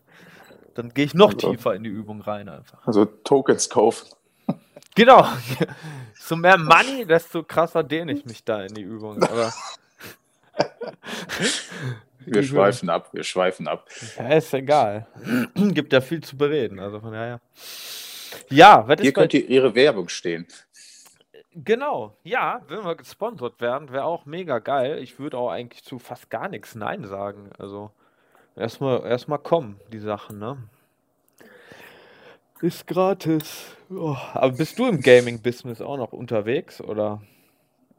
Dann 0.76 0.94
gehe 0.94 1.06
ich 1.06 1.14
noch 1.14 1.34
Also. 1.34 1.52
tiefer 1.52 1.76
in 1.76 1.84
die 1.84 1.90
Übung 1.90 2.22
rein 2.22 2.50
einfach. 2.50 2.86
Also 2.86 3.06
Tokens 3.06 3.70
kaufen. 3.70 4.08
Genau. 4.96 5.26
So 6.24 6.36
mehr 6.36 6.58
Money, 6.58 7.04
desto 7.06 7.42
krasser 7.44 7.84
dehne 7.84 8.12
ich 8.14 8.26
mich 8.26 8.46
da 8.46 8.62
in 8.64 8.76
die 8.76 8.84
Übung. 8.84 9.22
Aber 9.24 9.52
Wir 12.26 12.44
schweifen 12.44 12.90
ab, 12.90 13.10
wir 13.14 13.24
schweifen 13.24 13.68
ab. 13.68 13.88
ja, 14.18 14.30
ist 14.36 14.54
egal. 14.54 15.08
Gibt 15.56 15.92
ja 15.92 16.02
viel 16.02 16.22
zu 16.22 16.38
bereden. 16.38 16.80
Also 16.80 17.00
von 17.00 17.12
daher. 17.12 17.42
Ja, 18.50 18.88
was 18.88 19.02
Hier 19.02 19.12
könnte 19.14 19.40
Ihre 19.40 19.74
Werbung 19.74 20.08
stehen. 20.08 20.46
Genau, 21.54 22.16
ja, 22.24 22.62
wenn 22.70 22.86
wir 22.86 22.96
gesponsert 22.96 23.60
werden, 23.60 23.92
wäre 23.92 24.06
auch 24.06 24.26
mega 24.26 24.60
geil. 24.60 25.00
Ich 25.00 25.20
würde 25.20 25.38
auch 25.38 25.50
eigentlich 25.50 25.84
zu 25.84 26.00
fast 26.00 26.30
gar 26.30 26.48
nichts 26.48 26.76
Nein 26.76 27.04
sagen. 27.06 27.50
Also 27.58 27.92
erstmal 28.62 29.06
erstmal 29.06 29.40
kommen, 29.40 29.80
die 29.92 30.00
Sachen, 30.00 30.40
ne? 30.40 30.58
Ist 32.62 32.86
gratis. 32.86 33.76
Oh, 33.90 34.16
aber 34.34 34.56
bist 34.56 34.78
du 34.78 34.88
im 34.88 35.02
Gaming-Business 35.02 35.82
auch 35.82 35.98
noch 35.98 36.14
unterwegs, 36.14 36.80
oder? 36.80 37.22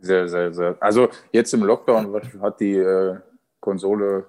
Sehr, 0.01 0.29
sehr, 0.29 0.53
sehr. 0.53 0.77
Also 0.81 1.09
jetzt 1.33 1.53
im 1.53 1.65
Lockdown 1.65 2.41
hat 2.41 2.61
die 2.61 2.77
äh, 2.77 3.17
Konsole 3.61 4.27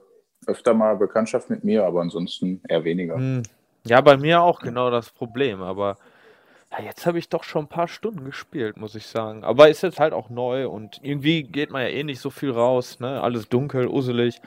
öfter 0.47 0.73
mal 0.73 0.95
Bekanntschaft 0.95 1.49
mit 1.49 1.63
mir, 1.63 1.85
aber 1.85 2.01
ansonsten 2.01 2.61
eher 2.67 2.83
weniger. 2.83 3.15
Hm. 3.15 3.43
Ja, 3.85 4.01
bei 4.01 4.17
mir 4.17 4.41
auch 4.41 4.59
genau 4.59 4.89
das 4.89 5.09
Problem, 5.09 5.61
aber 5.61 5.97
ja, 6.71 6.85
jetzt 6.85 7.05
habe 7.05 7.19
ich 7.19 7.29
doch 7.29 7.43
schon 7.43 7.65
ein 7.65 7.69
paar 7.69 7.87
Stunden 7.87 8.25
gespielt, 8.25 8.77
muss 8.77 8.95
ich 8.95 9.05
sagen. 9.05 9.43
Aber 9.43 9.69
ist 9.69 9.83
jetzt 9.83 9.99
halt 9.99 10.13
auch 10.13 10.29
neu 10.29 10.67
und 10.67 10.99
irgendwie 11.03 11.43
geht 11.43 11.69
man 11.69 11.83
ja 11.83 11.89
eh 11.89 12.03
nicht 12.03 12.19
so 12.19 12.29
viel 12.29 12.51
raus, 12.51 12.99
ne? 12.99 13.21
Alles 13.21 13.49
dunkel, 13.49 13.87
uselig. 13.87 14.41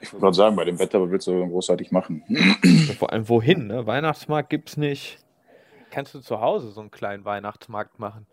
Ich 0.00 0.12
wollte 0.12 0.24
gerade 0.24 0.36
sagen, 0.36 0.56
bei 0.56 0.64
dem 0.64 0.78
Wetter 0.78 1.10
willst 1.10 1.26
du 1.26 1.46
großartig 1.48 1.90
machen? 1.92 2.22
Vor 2.98 3.12
allem 3.12 3.28
wohin, 3.28 3.66
ne? 3.66 3.86
Weihnachtsmarkt 3.86 4.48
gibt's 4.50 4.76
nicht. 4.76 5.18
Kannst 5.90 6.14
du 6.14 6.20
zu 6.20 6.40
Hause 6.40 6.70
so 6.70 6.80
einen 6.80 6.90
kleinen 6.90 7.24
Weihnachtsmarkt 7.24 7.98
machen? 7.98 8.26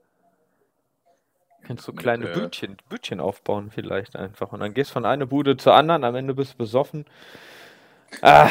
Kannst 1.64 1.88
du 1.88 1.92
kleine 1.94 2.30
Äh. 2.30 2.34
Bütchen, 2.34 2.78
Bütchen 2.88 3.20
aufbauen 3.20 3.72
vielleicht 3.72 4.16
einfach. 4.16 4.54
Und 4.54 4.62
dann 4.62 4.74
gehst 4.74 4.92
von 4.92 5.06
einer 5.06 5.26
Bude 5.26 5.58
zur 5.58 5.74
anderen, 5.74 6.04
am 6.06 6.16
Ende 6.16 6.34
bist 6.34 6.54
du 6.54 6.58
besoffen. 6.58 7.06
Ah, 8.22 8.50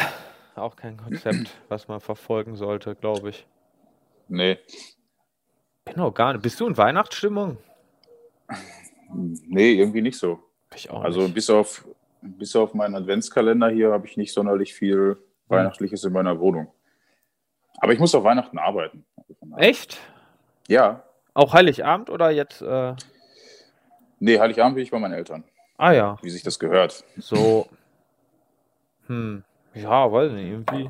auch 0.55 0.75
kein 0.75 0.97
Konzept, 0.97 1.57
was 1.69 1.87
man 1.87 1.99
verfolgen 1.99 2.55
sollte, 2.55 2.95
glaube 2.95 3.29
ich. 3.29 3.47
Nee. 4.27 4.59
Bin 5.85 5.99
auch 5.99 6.13
gar 6.13 6.33
nicht. 6.33 6.43
Bist 6.43 6.59
du 6.59 6.67
in 6.67 6.77
Weihnachtsstimmung? 6.77 7.57
Nee, 9.13 9.71
irgendwie 9.73 10.01
nicht 10.01 10.19
so. 10.19 10.39
Ich 10.75 10.89
auch 10.91 11.01
Also 11.03 11.21
nicht. 11.21 11.33
bis 11.33 11.49
auf, 11.49 11.87
bis 12.21 12.55
auf 12.55 12.73
meinen 12.73 12.95
Adventskalender 12.95 13.69
hier 13.69 13.91
habe 13.91 14.07
ich 14.07 14.17
nicht 14.17 14.33
sonderlich 14.33 14.73
viel 14.73 15.17
Weihnachtliches 15.47 16.03
in 16.03 16.13
meiner 16.13 16.39
Wohnung. 16.39 16.71
Aber 17.79 17.93
ich 17.93 17.99
muss 17.99 18.15
auf 18.15 18.23
Weihnachten 18.23 18.57
arbeiten. 18.57 19.05
Echt? 19.55 19.99
Ja. 20.67 21.03
Auch 21.33 21.53
Heiligabend 21.53 22.09
oder 22.09 22.31
jetzt? 22.31 22.61
Äh... 22.61 22.95
Nee, 24.19 24.39
Heiligabend 24.39 24.75
bin 24.75 24.83
ich 24.83 24.91
bei 24.91 24.99
meinen 24.99 25.13
Eltern, 25.13 25.43
Ah 25.77 25.91
ja, 25.91 26.17
wie 26.23 26.29
sich 26.29 26.41
das 26.43 26.57
gehört. 26.57 27.03
so. 27.17 27.67
Hm. 29.05 29.43
Ja, 29.75 30.11
weiß 30.11 30.31
nicht, 30.31 30.49
irgendwie. 30.49 30.89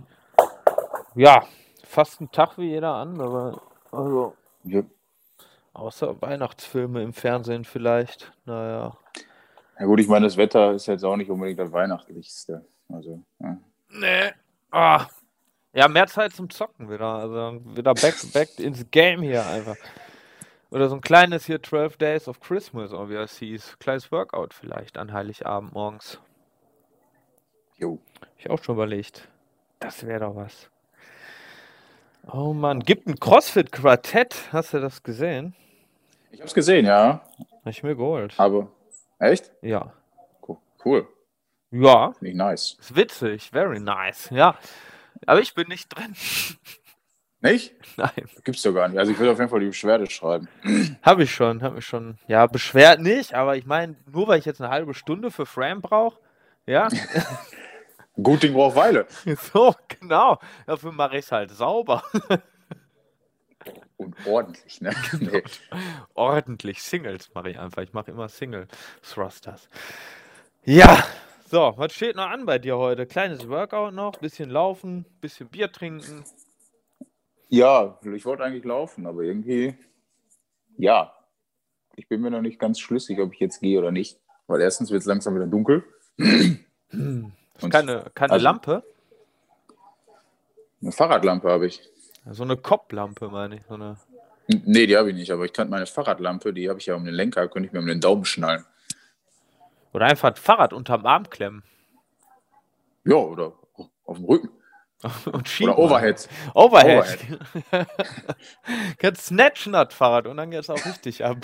Ja, 1.15 1.43
fast 1.83 2.21
ein 2.21 2.31
Tag 2.31 2.57
wie 2.57 2.69
jeder 2.69 2.93
andere. 2.93 3.59
Also, 3.91 4.35
Ja, 4.63 4.81
außer 5.73 6.21
Weihnachtsfilme 6.21 7.03
im 7.03 7.11
Fernsehen 7.13 7.65
vielleicht. 7.65 8.31
Naja. 8.45 8.95
Ja 9.79 9.85
gut, 9.85 9.99
ich 9.99 10.07
meine, 10.07 10.25
das 10.25 10.37
Wetter 10.37 10.73
ist 10.73 10.87
jetzt 10.87 11.03
auch 11.03 11.15
nicht 11.15 11.29
unbedingt 11.29 11.59
das 11.59 11.71
Weihnachtlichste. 11.71 12.65
Also, 12.89 13.23
ja. 13.39 13.57
Nee. 13.89 14.31
Ah. 14.71 15.07
Ja, 15.73 15.87
mehr 15.87 16.07
Zeit 16.07 16.33
zum 16.33 16.49
Zocken 16.49 16.89
wieder. 16.89 17.05
Also 17.05 17.61
wieder 17.75 17.93
back, 17.93 18.15
back 18.33 18.59
ins 18.59 18.89
Game 18.89 19.21
hier 19.21 19.45
einfach. 19.45 19.75
Oder 20.71 20.89
so 20.89 20.95
ein 20.95 21.01
kleines 21.01 21.45
hier 21.45 21.61
12 21.61 21.97
Days 21.97 22.27
of 22.27 22.39
Christmas, 22.39 22.91
oder 22.91 23.09
wie 23.09 23.15
es 23.15 23.37
hieß. 23.37 23.77
Kleines 23.79 24.11
Workout 24.11 24.53
vielleicht 24.53 24.97
an 24.97 25.13
Heiligabend 25.13 25.73
morgens. 25.73 26.19
Jo. 27.77 27.99
Hab 28.19 28.29
ich 28.37 28.49
auch 28.49 28.63
schon 28.63 28.75
überlegt. 28.75 29.27
Das 29.79 30.05
wäre 30.05 30.21
doch 30.21 30.35
was. 30.35 30.69
Oh 32.29 32.53
Mann, 32.53 32.81
gibt 32.81 33.07
ein 33.07 33.19
CrossFit-Quartett. 33.19 34.51
Hast 34.51 34.73
du 34.73 34.81
das 34.81 35.03
gesehen? 35.03 35.55
Ich 36.31 36.39
habe 36.39 36.47
es 36.47 36.53
gesehen, 36.53 36.85
ja. 36.85 37.21
Hab 37.63 37.67
ich 37.67 37.83
mir 37.83 37.95
geholt. 37.95 38.33
Aber, 38.37 38.67
echt? 39.19 39.51
Ja. 39.61 39.93
Co- 40.41 40.61
Cool. 40.83 41.07
Ja, 41.71 42.13
Nicht 42.21 42.35
nice. 42.35 42.77
ist 42.79 42.95
witzig. 42.95 43.49
Very 43.51 43.79
nice. 43.79 44.29
Ja. 44.31 44.57
Aber 45.25 45.41
ich 45.41 45.53
bin 45.53 45.67
nicht 45.67 45.89
drin. 45.89 46.15
Nicht? 47.41 47.75
Nein. 47.97 48.11
Gibt's 48.43 48.63
doch 48.63 48.73
gar 48.73 48.87
nicht. 48.87 48.97
Also 48.97 49.11
ich 49.11 49.19
würde 49.19 49.31
auf 49.31 49.37
jeden 49.37 49.49
Fall 49.51 49.59
die 49.59 49.67
Beschwerde 49.67 50.09
schreiben. 50.09 50.47
Habe 51.03 51.23
ich 51.23 51.31
schon, 51.31 51.61
habe 51.61 51.79
ich 51.79 51.85
schon. 51.85 52.17
Ja, 52.27 52.47
beschwert 52.47 52.99
nicht, 52.99 53.35
aber 53.35 53.55
ich 53.57 53.65
meine, 53.67 53.95
nur 54.11 54.27
weil 54.27 54.39
ich 54.39 54.45
jetzt 54.45 54.59
eine 54.59 54.71
halbe 54.71 54.95
Stunde 54.95 55.29
für 55.29 55.45
Fram 55.45 55.81
brauche, 55.81 56.19
ja, 56.65 56.87
Gut 58.23 58.41
Ding 58.41 58.53
braucht 58.53 58.75
Weile. 58.75 59.05
so, 59.53 59.75
genau. 59.87 60.39
Dafür 60.65 60.91
mache 60.91 61.17
ich 61.17 61.25
es 61.25 61.31
halt 61.31 61.51
sauber. 61.51 62.01
Und 63.97 64.15
ordentlich, 64.27 64.79
ne? 64.81 64.91
Nee. 65.19 65.43
Ordentlich. 66.13 66.81
Singles 66.83 67.33
mache 67.33 67.49
ich 67.49 67.59
einfach. 67.59 67.81
Ich 67.81 67.93
mache 67.93 68.11
immer 68.11 68.29
Single 68.29 68.67
Thrusters. 69.01 69.67
Ja, 70.63 71.03
so, 71.49 71.73
was 71.77 71.93
steht 71.93 72.15
noch 72.15 72.27
an 72.29 72.45
bei 72.45 72.59
dir 72.59 72.77
heute? 72.77 73.05
Kleines 73.07 73.47
Workout 73.49 73.93
noch, 73.93 74.17
bisschen 74.17 74.49
laufen, 74.49 75.05
bisschen 75.21 75.47
Bier 75.47 75.71
trinken. 75.71 76.23
Ja, 77.49 77.97
ich 78.13 78.25
wollte 78.25 78.43
eigentlich 78.43 78.65
laufen, 78.65 79.07
aber 79.07 79.21
irgendwie, 79.23 79.75
ja, 80.77 81.13
ich 81.95 82.07
bin 82.09 82.21
mir 82.21 82.29
noch 82.29 82.41
nicht 82.41 82.59
ganz 82.59 82.79
schlüssig, 82.79 83.19
ob 83.19 83.33
ich 83.33 83.39
jetzt 83.39 83.61
gehe 83.61 83.79
oder 83.79 83.91
nicht. 83.91 84.19
Weil 84.47 84.61
erstens 84.61 84.91
wird 84.91 84.99
es 85.01 85.07
langsam 85.07 85.35
wieder 85.35 85.47
dunkel. 85.47 85.83
Und 86.19 87.33
Keine, 87.71 88.05
keine 88.13 88.33
also- 88.33 88.43
Lampe, 88.43 88.83
eine 90.81 90.91
Fahrradlampe 90.91 91.49
habe 91.49 91.65
ich. 91.67 91.81
So 92.31 92.43
eine 92.43 92.57
Kopflampe, 92.57 93.29
meine 93.29 93.57
ich. 93.57 93.61
So 93.67 93.75
eine 93.75 93.97
Nee, 94.47 94.87
die 94.87 94.95
habe 94.95 95.09
ich 95.09 95.15
nicht, 95.15 95.31
aber 95.31 95.43
ich 95.43 95.51
kann 95.51 95.69
meine 95.69 95.85
Fahrradlampe, 95.85 96.53
die 96.53 96.69
habe 96.69 96.79
ich 96.79 96.85
ja 96.85 96.95
um 96.95 97.03
den 97.03 97.13
Lenker, 97.13 97.47
könnte 97.49 97.67
ich 97.67 97.73
mir 97.73 97.79
um 97.79 97.87
den 97.87 97.99
Daumen 97.99 98.23
schnallen. 98.23 98.65
Oder 99.91 100.05
einfach 100.05 100.29
ein 100.29 100.35
Fahrrad 100.35 100.71
unterm 100.73 101.05
Arm 101.05 101.29
klemmen. 101.29 101.63
Ja, 103.03 103.15
oder 103.15 103.53
auf 104.05 104.17
dem 104.17 104.25
Rücken. 104.25 104.49
Und 105.31 105.49
schieben. 105.49 105.73
Oder 105.73 105.83
Overhead. 105.83 106.29
Overhead. 106.53 107.19
Kannst 108.97 109.25
snatchen 109.27 109.73
das 109.73 109.93
Fahrrad 109.93 110.27
und 110.27 110.37
dann 110.37 110.49
geht's 110.49 110.69
auch 110.69 110.85
richtig 110.85 111.23
ab. 111.23 111.37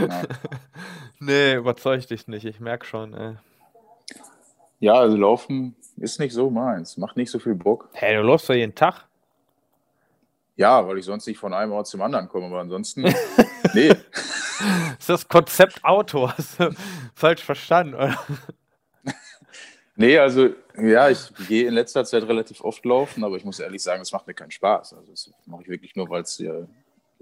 Ja. 0.00 0.22
Nee, 1.24 1.54
überzeug 1.54 2.04
dich 2.08 2.26
nicht. 2.26 2.44
Ich 2.44 2.58
merk 2.58 2.84
schon, 2.84 3.14
ey. 3.14 3.36
Ja, 4.80 4.94
also 4.94 5.16
Laufen 5.16 5.76
ist 5.98 6.18
nicht 6.18 6.32
so 6.32 6.50
meins. 6.50 6.96
Macht 6.96 7.16
nicht 7.16 7.30
so 7.30 7.38
viel 7.38 7.54
Bock. 7.54 7.88
Hey, 7.92 8.16
du 8.16 8.22
läufst 8.22 8.48
doch 8.48 8.54
jeden 8.54 8.74
Tag. 8.74 9.06
Ja, 10.56 10.86
weil 10.86 10.98
ich 10.98 11.04
sonst 11.04 11.26
nicht 11.26 11.38
von 11.38 11.54
einem 11.54 11.72
Ort 11.72 11.86
zum 11.86 12.02
anderen 12.02 12.28
komme, 12.28 12.46
aber 12.46 12.60
ansonsten, 12.60 13.02
nee. 13.74 13.88
ist 14.98 15.08
das 15.08 15.26
Konzept 15.26 15.82
Auto? 15.84 16.30
Hast 16.30 16.60
du 16.60 16.74
falsch 17.14 17.42
verstanden, 17.42 17.94
oder? 17.94 18.16
Nee, 19.94 20.18
also, 20.18 20.48
ja, 20.78 21.10
ich 21.10 21.30
gehe 21.48 21.68
in 21.68 21.74
letzter 21.74 22.04
Zeit 22.04 22.22
relativ 22.22 22.62
oft 22.62 22.84
laufen, 22.84 23.22
aber 23.24 23.36
ich 23.36 23.44
muss 23.44 23.60
ehrlich 23.60 23.82
sagen, 23.82 24.00
das 24.00 24.10
macht 24.10 24.26
mir 24.26 24.32
keinen 24.32 24.50
Spaß. 24.50 24.94
Also, 24.94 25.10
das 25.10 25.30
mache 25.44 25.62
ich 25.62 25.68
wirklich 25.68 25.94
nur, 25.96 26.08
weil 26.08 26.22
es 26.22 26.40
äh, 26.40 26.64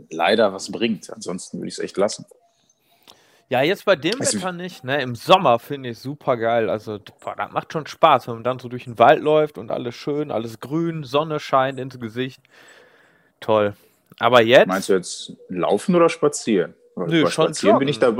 leider 0.08 0.52
was 0.52 0.70
bringt. 0.70 1.10
Ansonsten 1.12 1.58
würde 1.58 1.66
ich 1.68 1.74
es 1.74 1.80
echt 1.80 1.96
lassen. 1.96 2.26
Ja, 3.50 3.62
jetzt 3.62 3.84
bei 3.84 3.96
dem 3.96 4.18
Also- 4.20 4.38
Wetter 4.38 4.52
nicht, 4.52 4.84
ne? 4.84 5.02
Im 5.02 5.16
Sommer 5.16 5.58
finde 5.58 5.88
ich 5.90 5.98
super 5.98 6.36
geil. 6.36 6.70
Also, 6.70 7.00
boah, 7.20 7.34
das 7.36 7.50
macht 7.50 7.72
schon 7.72 7.84
Spaß, 7.86 8.28
wenn 8.28 8.34
man 8.34 8.44
dann 8.44 8.58
so 8.60 8.68
durch 8.68 8.84
den 8.84 8.98
Wald 8.98 9.20
läuft 9.20 9.58
und 9.58 9.72
alles 9.72 9.96
schön, 9.96 10.30
alles 10.30 10.60
grün, 10.60 11.02
Sonne 11.02 11.40
scheint 11.40 11.80
ins 11.80 11.98
Gesicht. 11.98 12.40
Toll. 13.40 13.74
Aber 14.20 14.40
jetzt? 14.42 14.68
Meinst 14.68 14.88
du 14.88 14.92
jetzt 14.92 15.32
laufen 15.48 15.94
oder 15.96 16.08
spazieren? 16.08 16.74
Nö, 16.94 17.24
bei 17.24 17.30
schon 17.30 17.46
spazieren 17.46 17.78
bin 17.80 17.88
ich 17.88 18.00
joggen. 18.00 18.16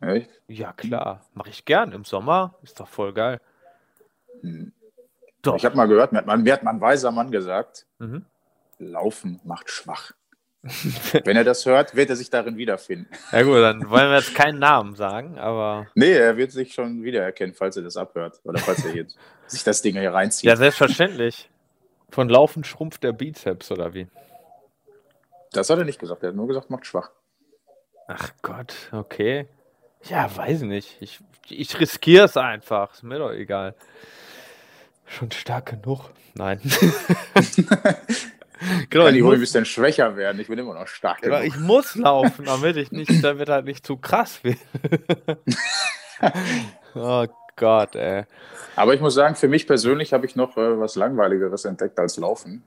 dabei. 0.00 0.14
Echt? 0.16 0.30
Ja, 0.46 0.72
klar. 0.72 1.24
Mache 1.34 1.50
ich 1.50 1.64
gern. 1.64 1.90
Im 1.92 2.04
Sommer 2.04 2.54
ist 2.62 2.78
doch 2.78 2.86
voll 2.88 3.12
geil. 3.12 3.40
Hm. 4.42 4.72
Doch. 5.42 5.56
Ich 5.56 5.64
habe 5.64 5.76
mal 5.76 5.88
gehört, 5.88 6.12
mir 6.12 6.18
hat, 6.18 6.26
man, 6.26 6.42
mir 6.42 6.52
hat 6.52 6.62
mal 6.62 6.70
ein 6.72 6.80
weiser 6.80 7.10
Mann 7.10 7.30
gesagt, 7.32 7.84
Mhm. 7.98 8.24
Laufen 8.78 9.40
macht 9.44 9.70
schwach. 9.70 10.12
Wenn 11.24 11.36
er 11.36 11.44
das 11.44 11.64
hört, 11.66 11.94
wird 11.94 12.10
er 12.10 12.16
sich 12.16 12.30
darin 12.30 12.56
wiederfinden. 12.56 13.08
Ja 13.32 13.42
gut, 13.42 13.56
dann 13.56 13.88
wollen 13.90 14.10
wir 14.10 14.16
jetzt 14.18 14.34
keinen 14.34 14.58
Namen 14.58 14.94
sagen, 14.94 15.38
aber 15.38 15.86
Nee, 15.94 16.12
er 16.12 16.36
wird 16.36 16.52
sich 16.52 16.72
schon 16.74 17.02
wiedererkennen, 17.02 17.54
falls 17.54 17.76
er 17.76 17.82
das 17.82 17.96
abhört. 17.96 18.40
Oder 18.44 18.58
falls 18.58 18.84
er 18.84 18.94
jetzt 18.94 19.16
sich 19.46 19.64
das 19.64 19.82
Ding 19.82 19.98
hier 19.98 20.12
reinzieht. 20.12 20.48
ja, 20.48 20.56
selbstverständlich. 20.56 21.50
Von 22.10 22.28
Laufen 22.28 22.64
schrumpft 22.64 23.02
der 23.02 23.12
Bizeps 23.12 23.70
oder 23.70 23.92
wie? 23.94 24.06
Das 25.52 25.68
hat 25.70 25.78
er 25.78 25.84
nicht 25.84 25.98
gesagt. 25.98 26.22
Er 26.22 26.30
hat 26.30 26.36
nur 26.36 26.48
gesagt, 26.48 26.70
macht 26.70 26.86
schwach. 26.86 27.10
Ach 28.06 28.30
Gott, 28.42 28.74
okay. 28.92 29.46
Ja, 30.04 30.34
weiß 30.34 30.62
nicht. 30.62 30.96
Ich, 31.00 31.20
ich 31.48 31.78
riskiere 31.80 32.24
es 32.24 32.36
einfach. 32.36 32.94
Ist 32.94 33.02
mir 33.02 33.18
doch 33.18 33.32
egal. 33.32 33.74
Schon 35.06 35.30
stark 35.30 35.66
genug. 35.66 36.10
Nein. 36.34 36.60
genau, 38.90 39.06
ich 39.06 39.16
ich 39.16 39.22
ruhig 39.22 39.34
ein 39.34 39.40
muss, 39.40 39.40
bisschen 39.40 39.64
schwächer 39.64 40.16
werden. 40.16 40.40
Ich 40.40 40.48
bin 40.48 40.58
immer 40.58 40.74
noch 40.74 40.86
stark. 40.86 41.22
genau, 41.22 41.40
genug. 41.40 41.54
ich 41.54 41.60
muss 41.60 41.94
laufen, 41.94 42.44
damit 42.44 42.76
ich 42.76 42.92
nicht, 42.92 43.12
damit 43.22 43.48
halt 43.48 43.64
nicht 43.64 43.86
zu 43.86 43.96
krass 43.96 44.42
wird. 44.44 44.58
oh 46.94 47.26
Gott, 47.56 47.96
ey. 47.96 48.24
Aber 48.76 48.94
ich 48.94 49.00
muss 49.00 49.14
sagen, 49.14 49.34
für 49.34 49.48
mich 49.48 49.66
persönlich 49.66 50.12
habe 50.12 50.26
ich 50.26 50.36
noch 50.36 50.56
äh, 50.56 50.78
was 50.78 50.96
Langweiligeres 50.96 51.64
entdeckt 51.64 51.98
als 51.98 52.16
Laufen. 52.16 52.62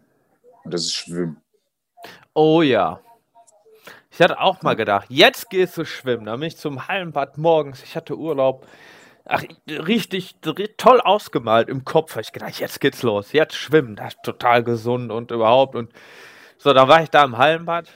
Und 0.64 0.74
das 0.74 0.82
ist 0.82 0.94
Schwimmen. 0.94 1.38
Oh 2.34 2.62
ja. 2.62 3.00
Ich 4.12 4.22
hatte 4.22 4.40
auch 4.40 4.62
mal 4.62 4.76
gedacht, 4.76 5.08
jetzt 5.10 5.50
gehst 5.50 5.78
du 5.78 5.86
schwimmen. 5.86 6.26
Bin 6.26 6.44
ich 6.44 6.58
zum 6.58 6.88
Hallenbad 6.88 7.38
morgens. 7.38 7.82
Ich 7.84 7.96
hatte 7.96 8.18
Urlaub. 8.18 8.68
Ach, 9.26 9.44
richtig, 9.68 10.36
ri- 10.44 10.74
toll 10.78 11.00
ausgemalt 11.00 11.70
im 11.70 11.86
Kopf. 11.86 12.18
Ich 12.18 12.32
gedacht, 12.32 12.60
jetzt 12.60 12.82
geht's 12.82 13.04
los. 13.04 13.32
Jetzt 13.34 13.56
schwimmen. 13.56 13.96
Das 13.96 14.16
ist 14.16 14.24
total 14.24 14.64
gesund 14.64 15.12
und 15.12 15.32
überhaupt. 15.32 15.76
Und 15.76 15.92
so, 16.58 16.74
dann 16.74 16.88
war 16.88 17.04
ich 17.04 17.10
da 17.10 17.24
im 17.24 17.38
Hallenbad. 17.38 17.88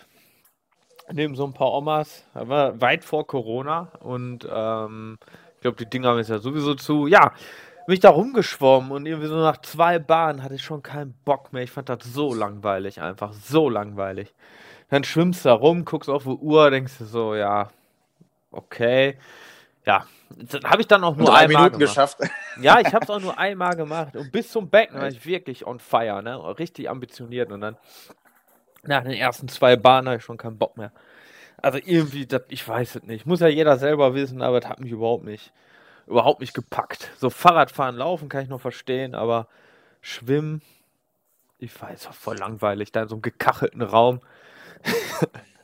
Neben 1.12 1.36
so 1.36 1.46
ein 1.46 1.54
paar 1.54 1.72
Omas. 1.72 2.26
War 2.34 2.80
weit 2.80 3.04
vor 3.04 3.28
Corona. 3.28 3.92
Und 4.00 4.48
ähm, 4.52 5.18
ich 5.56 5.62
glaube, 5.62 5.78
die 5.78 5.90
Dinger 5.90 6.10
haben 6.10 6.18
jetzt 6.18 6.30
ja 6.30 6.40
sowieso 6.40 6.76
zu. 6.76 7.08
Ja, 7.08 7.34
bin 7.86 7.94
ich 7.94 8.00
da 8.00 8.10
rumgeschwommen 8.10 8.92
und 8.92 9.06
irgendwie 9.06 9.28
so 9.28 9.36
nach 9.36 9.62
zwei 9.62 10.00
Bahnen 10.00 10.42
hatte 10.44 10.56
ich 10.56 10.64
schon 10.64 10.82
keinen 10.82 11.14
Bock 11.26 11.54
mehr. 11.54 11.64
Ich 11.64 11.72
fand 11.72 11.90
das 11.90 12.00
so 12.04 12.34
langweilig, 12.34 13.02
einfach 13.02 13.34
so 13.34 13.70
langweilig. 13.70 14.34
Dann 14.90 15.04
schwimmst 15.04 15.46
du 15.46 15.50
da 15.50 15.56
rum, 15.56 15.86
guckst 15.86 16.10
auf 16.10 16.24
die 16.24 16.30
Uhr, 16.30 16.72
denkst 16.72 16.98
du 17.00 17.06
so, 17.06 17.36
ja, 17.36 17.70
okay. 18.52 19.18
Ja, 19.86 20.06
das 20.38 20.64
habe 20.64 20.82
ich 20.82 20.88
dann 20.88 21.04
auch 21.04 21.16
nur 21.16 21.28
Drei 21.28 21.40
einmal 21.42 21.64
Minuten 21.64 21.80
gemacht. 21.80 21.96
geschafft. 21.96 22.18
Ja, 22.62 22.80
ich 22.80 22.94
habe 22.94 23.04
es 23.04 23.10
auch 23.10 23.20
nur 23.20 23.38
einmal 23.38 23.76
gemacht. 23.76 24.16
Und 24.16 24.32
bis 24.32 24.50
zum 24.50 24.70
Becken 24.70 24.98
war 24.98 25.08
ich 25.10 25.26
wirklich 25.26 25.68
on 25.68 25.80
fire, 25.80 26.24
ne? 26.24 26.58
Richtig 26.58 26.90
ambitioniert. 26.90 27.52
Und 27.52 27.60
dann 27.60 27.76
nach 28.84 29.04
den 29.04 29.12
ersten 29.12 29.50
zwei 29.50 29.76
Bahnen 29.76 30.08
habe 30.08 30.18
ich 30.18 30.24
schon 30.24 30.38
keinen 30.38 30.58
Bock 30.58 30.78
mehr. 30.78 30.92
Also 31.58 31.80
irgendwie, 31.84 32.26
das, 32.26 32.44
ich 32.48 32.66
weiß 32.66 32.96
es 32.96 33.04
nicht. 33.04 33.26
Muss 33.26 33.42
ja 33.42 33.48
jeder 33.48 33.78
selber 33.78 34.14
wissen, 34.14 34.42
aber 34.42 34.62
das 34.62 34.70
hat 34.70 34.80
mich 34.80 34.92
überhaupt 34.92 35.26
nicht, 35.26 35.52
überhaupt 36.08 36.40
nicht 36.40 36.54
gepackt. 36.54 37.12
So 37.18 37.30
Fahrradfahren, 37.30 37.96
Laufen 37.98 38.30
kann 38.30 38.44
ich 38.44 38.50
noch 38.50 38.62
verstehen, 38.62 39.16
aber 39.16 39.48
Schwimmen, 40.00 40.62
ich 41.58 41.82
weiß, 41.82 42.08
auch 42.08 42.14
voll 42.14 42.38
langweilig, 42.38 42.92
da 42.92 43.04
in 43.04 43.10
so 43.10 43.16
einem 43.16 43.22
gekachelten 43.22 43.82
Raum. 43.82 44.22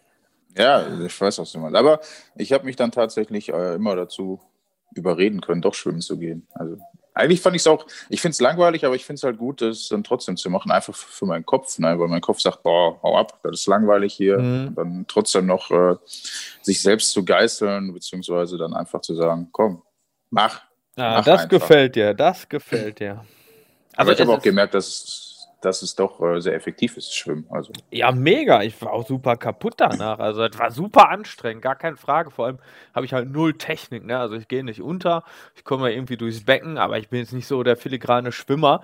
Ja, 0.58 0.86
ich 1.06 1.22
weiß, 1.22 1.40
was 1.40 1.52
du 1.52 1.60
meinst. 1.60 1.78
Aber 1.78 2.02
ich 2.36 2.52
habe 2.54 2.66
mich 2.66 2.76
dann 2.76 2.92
tatsächlich 2.92 3.50
äh, 3.50 3.76
immer 3.76 3.96
dazu 3.96 4.42
überreden 4.94 5.42
können, 5.42 5.62
doch 5.62 5.74
schwimmen 5.74 6.02
zu 6.02 6.18
gehen. 6.18 6.48
Also 6.54 6.78
eigentlich 7.14 7.42
fand 7.42 7.56
ich 7.56 7.62
es 7.62 7.68
auch, 7.68 7.86
ich 8.10 8.22
finde 8.22 8.34
es 8.34 8.42
langweilig, 8.42 8.86
aber 8.86 8.96
ich 8.96 9.06
finde 9.06 9.18
es 9.18 9.24
halt 9.24 9.38
gut, 9.38 9.62
das 9.62 9.90
dann 9.90 10.04
trotzdem 10.04 10.38
zu 10.38 10.50
machen, 10.50 10.72
einfach 10.72 10.96
für 10.96 11.26
meinen 11.26 11.46
Kopf, 11.46 11.78
ne? 11.80 12.00
weil 12.00 12.08
mein 12.08 12.22
Kopf 12.22 12.40
sagt, 12.40 12.64
boah, 12.64 13.02
hau 13.04 13.18
ab, 13.18 13.40
das 13.44 13.62
ist 13.62 13.68
langweilig 13.68 14.14
hier. 14.14 14.40
Mhm. 14.40 14.68
Und 14.68 14.76
dann 14.76 15.06
trotzdem 15.08 15.46
noch 15.46 15.70
äh, 15.72 15.96
sich 16.62 16.82
selbst 16.82 17.12
zu 17.12 17.26
geißeln, 17.26 17.94
beziehungsweise 17.94 18.58
dann 18.58 18.74
einfach 18.74 19.02
zu 19.02 19.16
sagen, 19.16 19.50
komm, 19.52 19.82
mach. 20.30 20.62
Ja, 20.98 21.16
Mach 21.16 21.26
das 21.26 21.42
einfach. 21.44 21.60
gefällt 21.60 21.96
dir, 21.96 22.14
das 22.14 22.48
gefällt 22.48 23.00
dir. 23.00 23.26
Aber 23.96 24.12
ich 24.12 24.20
es 24.20 24.26
habe 24.26 24.38
auch 24.38 24.42
gemerkt, 24.42 24.74
dass 24.74 24.88
es, 24.88 25.31
dass 25.62 25.84
es 25.84 25.96
doch 25.96 26.20
äh, 26.22 26.42
sehr 26.42 26.56
effektiv 26.56 26.98
ist, 26.98 27.16
Schwimmen. 27.16 27.46
Also 27.50 27.72
Ja, 27.92 28.12
mega. 28.12 28.64
Ich 28.64 28.82
war 28.82 28.92
auch 28.92 29.08
super 29.08 29.38
kaputt 29.38 29.76
danach. 29.78 30.20
Also, 30.20 30.44
es 30.44 30.58
war 30.58 30.72
super 30.72 31.10
anstrengend, 31.10 31.62
gar 31.62 31.76
keine 31.76 31.98
Frage. 31.98 32.32
Vor 32.32 32.48
allem 32.48 32.60
habe 32.94 33.06
ich 33.06 33.14
halt 33.14 33.30
null 33.30 33.54
Technik. 33.54 34.06
Ne? 34.06 34.18
Also, 34.18 34.36
ich 34.36 34.48
gehe 34.48 34.64
nicht 34.64 34.82
unter. 34.82 35.24
Ich 35.56 35.64
komme 35.64 35.94
irgendwie 35.94 36.18
durchs 36.18 36.44
Becken, 36.44 36.78
aber 36.78 36.98
ich 36.98 37.10
bin 37.10 37.20
jetzt 37.20 37.34
nicht 37.34 37.48
so 37.48 37.64
der 37.64 37.78
filigrane 37.78 38.32
Schwimmer, 38.32 38.84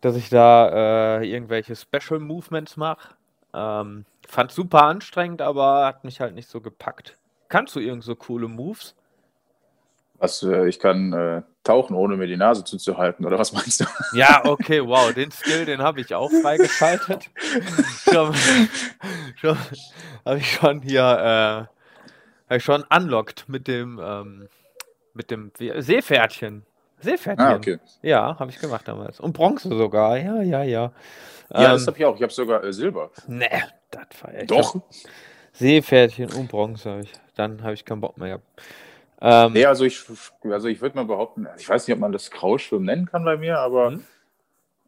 dass 0.00 0.16
ich 0.16 0.28
da 0.28 1.20
äh, 1.20 1.30
irgendwelche 1.30 1.76
Special 1.76 2.18
Movements 2.18 2.76
mache. 2.76 3.14
Ähm, 3.54 4.04
fand 4.28 4.50
super 4.50 4.82
anstrengend, 4.82 5.40
aber 5.40 5.86
hat 5.86 6.04
mich 6.04 6.20
halt 6.20 6.34
nicht 6.34 6.48
so 6.48 6.60
gepackt. 6.60 7.16
Kannst 7.48 7.76
du 7.76 7.80
irgend 7.80 8.02
so 8.02 8.16
coole 8.16 8.48
Moves? 8.48 8.96
Was, 10.22 10.42
äh, 10.44 10.68
ich 10.68 10.78
kann 10.78 11.12
äh, 11.12 11.42
tauchen, 11.64 11.96
ohne 11.96 12.16
mir 12.16 12.28
die 12.28 12.36
Nase 12.36 12.64
zuzuhalten, 12.64 13.26
oder 13.26 13.38
was 13.38 13.52
meinst 13.52 13.80
du? 13.80 13.84
Ja, 14.14 14.42
okay, 14.44 14.80
wow, 14.86 15.12
den 15.12 15.30
Skill, 15.32 15.64
den 15.64 15.82
habe 15.82 16.00
ich 16.00 16.14
auch 16.14 16.30
freigeschaltet. 16.30 17.28
schon, 18.10 18.34
schon, 19.36 19.58
habe 20.24 20.38
ich 20.38 20.52
schon 20.52 20.80
hier, 20.82 21.00
äh, 21.00 22.48
habe 22.48 22.56
ich 22.56 22.64
schon 22.64 22.84
unlocked 22.84 23.48
mit 23.48 23.66
dem, 23.66 24.00
ähm, 24.02 24.48
mit 25.12 25.30
dem 25.30 25.50
Seepferdchen. 25.58 26.64
Seepferdchen. 27.00 27.46
Ah, 27.46 27.54
okay. 27.56 27.78
Ja, 28.02 28.38
habe 28.38 28.50
ich 28.50 28.60
gemacht 28.60 28.86
damals. 28.86 29.18
Und 29.18 29.32
Bronze 29.32 29.68
sogar. 29.68 30.16
Ja, 30.18 30.40
ja, 30.40 30.62
ja. 30.62 30.92
Ja, 31.50 31.64
Ähm, 31.64 31.72
das 31.72 31.86
habe 31.86 31.98
ich 31.98 32.04
auch. 32.04 32.14
Ich 32.14 32.22
habe 32.22 32.32
sogar 32.32 32.62
äh, 32.62 32.72
Silber. 32.72 33.10
Nee, 33.26 33.48
das 33.90 34.06
war 34.22 34.34
echt. 34.34 34.50
Doch. 34.50 34.76
Seepferdchen 35.52 36.32
und 36.32 36.48
Bronze 36.48 36.90
habe 36.90 37.02
ich. 37.02 37.12
Dann 37.34 37.62
habe 37.62 37.74
ich 37.74 37.84
keinen 37.84 38.00
Bock 38.00 38.16
mehr 38.18 38.28
gehabt. 38.28 38.44
Ähm, 39.22 39.52
Nee, 39.52 39.66
also 39.66 39.84
ich, 39.84 40.02
also 40.42 40.66
ich 40.68 40.80
würde 40.80 40.96
mal 40.96 41.04
behaupten, 41.04 41.46
ich 41.58 41.68
weiß 41.68 41.86
nicht, 41.86 41.94
ob 41.94 42.00
man 42.00 42.12
das 42.12 42.30
Kraulschwimmen 42.30 42.84
nennen 42.86 43.06
kann 43.06 43.24
bei 43.24 43.36
mir, 43.36 43.58
aber 43.58 43.92
Mhm. 43.92 44.04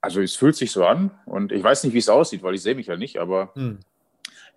also 0.01 0.21
es 0.21 0.35
fühlt 0.37 0.57
sich 0.57 0.73
so 0.73 0.85
an 0.85 1.11
und 1.25 1.53
ich 1.53 1.63
weiß 1.63 1.85
nicht, 1.85 1.95
wie 1.95 1.99
es 1.99 2.09
aussieht, 2.09 2.43
weil 2.43 2.55
ich 2.55 2.63
sehe 2.63 2.75
mich 2.75 2.89
ja 2.89 2.97
nicht, 2.97 3.19
aber 3.19 3.51
hm. 3.55 3.79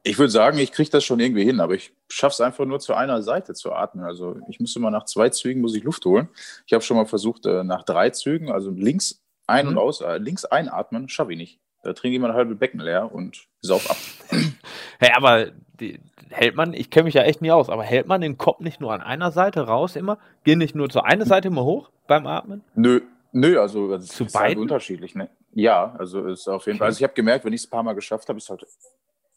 ich 0.04 0.18
würde 0.18 0.32
sagen, 0.32 0.58
ich 0.58 0.72
kriege 0.72 0.90
das 0.90 1.04
schon 1.04 1.20
irgendwie 1.20 1.44
hin, 1.44 1.60
aber 1.60 1.76
ich 1.76 1.94
schaffe 2.10 2.34
es 2.34 2.42
einfach 2.42 2.66
nur 2.66 2.80
zu 2.80 2.94
einer 2.96 3.22
Seite 3.22 3.54
zu 3.54 3.72
atmen. 3.72 4.04
Also 4.04 4.40
ich 4.50 4.60
muss 4.60 4.76
immer 4.76 4.90
nach 4.92 5.06
zwei 5.06 5.30
Zügen 5.30 5.62
muss 5.62 5.76
ich 5.76 5.84
Luft 5.84 6.04
holen. 6.06 6.28
Ich 6.66 6.74
habe 6.74 6.84
schon 6.84 6.98
mal 6.98 7.06
versucht, 7.06 7.46
äh, 7.46 7.63
nach 7.63 7.84
drei 7.84 8.10
Zügen, 8.10 8.52
also 8.52 8.72
links 8.72 9.22
ein 9.46 9.66
Mhm. 9.66 9.72
und 9.74 9.78
aus, 9.78 10.02
äh, 10.02 10.18
links 10.18 10.44
einatmen, 10.46 11.08
schaffe 11.08 11.34
ich 11.34 11.38
nicht. 11.38 11.60
Da 11.84 11.94
trinke 11.94 12.16
ich 12.16 12.22
mein 12.22 12.34
halbe 12.34 12.56
Becken 12.56 12.80
leer 12.82 13.13
und 13.13 13.48
sauf 13.62 13.90
ab. 13.90 13.98
Hey, 15.00 15.12
aber 15.16 15.52
die, 15.80 16.00
hält 16.30 16.56
man, 16.56 16.74
ich 16.74 16.90
kenne 16.90 17.06
mich 17.06 17.13
ja 17.13 17.24
echt 17.24 17.42
nie 17.42 17.52
aus, 17.52 17.70
aber 17.70 17.84
hält 17.84 18.08
man 18.08 18.22
den 18.22 18.38
Kopf 18.38 18.60
nicht 18.60 18.82
nur 18.82 18.94
an 18.94 19.02
einer 19.02 19.32
Seite 19.32 19.62
raus 19.62 19.96
immer? 19.96 20.18
Geht 20.44 20.58
nicht 20.58 20.76
nur 20.76 20.90
zur 20.90 21.06
einen 21.06 21.26
Seite 21.26 21.48
immer 21.50 21.63
hoch 21.63 21.90
beim 22.08 22.28
Atmen? 22.28 22.63
Nö, 22.76 23.02
nö, 23.32 23.60
also 23.60 23.92
das 23.92 24.08
Zu 24.08 24.26
ist 24.26 24.36
halt 24.36 24.50
beiden? 24.50 24.63
unterschiedlich, 24.63 25.16
ne? 25.16 25.30
Ja, 25.54 25.96
also 25.98 26.26
ist 26.26 26.48
auf 26.48 26.66
jeden 26.66 26.78
Fall. 26.78 26.86
Okay. 26.86 26.90
Also 26.90 27.00
ich 27.00 27.04
habe 27.04 27.13
gemerkt, 27.13 27.46
wenn 27.46 27.54
ich 27.54 27.62
es 27.62 27.68
ein 27.68 27.72
paar 27.72 27.84
Mal 27.84 27.94
geschafft 27.94 28.30
habe, 28.30 28.38
ist 28.38 28.50
halt 28.50 28.66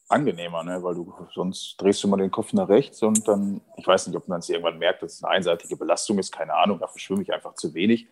angenehmer, 0.09 0.62
ne? 0.62 0.83
Weil 0.83 0.94
du 0.94 1.14
sonst 1.33 1.76
drehst 1.81 2.03
du 2.03 2.09
mal 2.09 2.16
den 2.16 2.31
Kopf 2.31 2.53
nach 2.53 2.68
rechts 2.68 3.03
und 3.03 3.26
dann, 3.26 3.61
ich 3.76 3.87
weiß 3.87 4.07
nicht, 4.09 4.16
ob 4.16 4.29
man 4.29 4.40
es 4.40 4.48
irgendwann 4.48 4.79
merkt, 4.79 5.03
dass 5.03 5.14
es 5.14 5.24
eine 5.24 5.33
einseitige 5.35 5.76
Belastung 5.76 6.18
ist, 6.18 6.33
keine 6.33 6.55
Ahnung, 6.55 6.79
dafür 6.79 6.98
schwimme 6.98 7.22
ich 7.22 7.33
einfach 7.33 7.55
zu 7.55 7.72
wenig. 7.74 8.09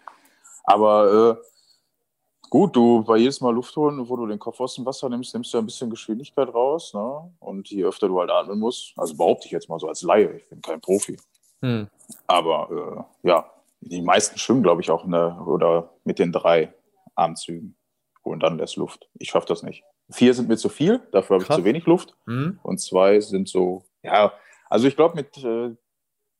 Aber 0.64 1.38
äh, 1.41 1.45
gut, 2.50 2.76
du 2.76 3.02
bei 3.04 3.16
jedes 3.16 3.40
Mal 3.40 3.54
Luft 3.54 3.76
holen, 3.76 4.08
wo 4.08 4.16
du 4.16 4.26
den 4.26 4.38
Kopf 4.38 4.61
aus 4.61 4.74
dem 4.74 4.87
Wasser 4.87 5.08
nimmst, 5.08 5.34
nimmst 5.34 5.52
du 5.52 5.58
ein 5.58 5.66
bisschen 5.66 5.90
Geschwindigkeit 5.90 6.52
raus, 6.52 6.94
ne? 6.94 7.30
Und 7.40 7.70
je 7.70 7.84
öfter 7.84 8.08
du 8.08 8.18
halt 8.18 8.30
atmen 8.30 8.58
musst, 8.58 8.92
also 8.96 9.16
behaupte 9.16 9.46
ich 9.46 9.52
jetzt 9.52 9.68
mal 9.68 9.78
so 9.78 9.88
als 9.88 10.02
Laie, 10.02 10.37
ich 10.37 10.48
bin 10.48 10.61
kein 10.61 10.80
Profi. 10.80 11.16
Hm. 11.62 11.88
Aber 12.26 13.06
äh, 13.22 13.28
ja, 13.28 13.50
die 13.80 14.02
meisten 14.02 14.38
schwimmen, 14.38 14.62
glaube 14.62 14.80
ich, 14.82 14.90
auch 14.90 15.04
in 15.04 15.12
der, 15.12 15.46
oder 15.46 15.90
mit 16.04 16.18
den 16.18 16.32
drei 16.32 16.72
Armzügen 17.14 17.76
holen 18.24 18.40
dann 18.40 18.58
erst 18.58 18.76
Luft. 18.76 19.08
Ich 19.18 19.30
schaffe 19.30 19.46
das 19.46 19.62
nicht. 19.62 19.84
Vier 20.11 20.34
sind 20.34 20.48
mir 20.48 20.56
zu 20.56 20.68
viel, 20.68 21.00
dafür 21.12 21.37
habe 21.37 21.44
ich 21.44 21.50
zu 21.50 21.64
wenig 21.64 21.87
Luft. 21.87 22.16
Hm? 22.26 22.58
Und 22.62 22.78
zwei 22.78 23.20
sind 23.20 23.48
so, 23.48 23.84
ja, 24.02 24.32
also 24.68 24.88
ich 24.88 24.96
glaube, 24.96 25.16
mit 25.16 25.37
äh, 25.44 25.74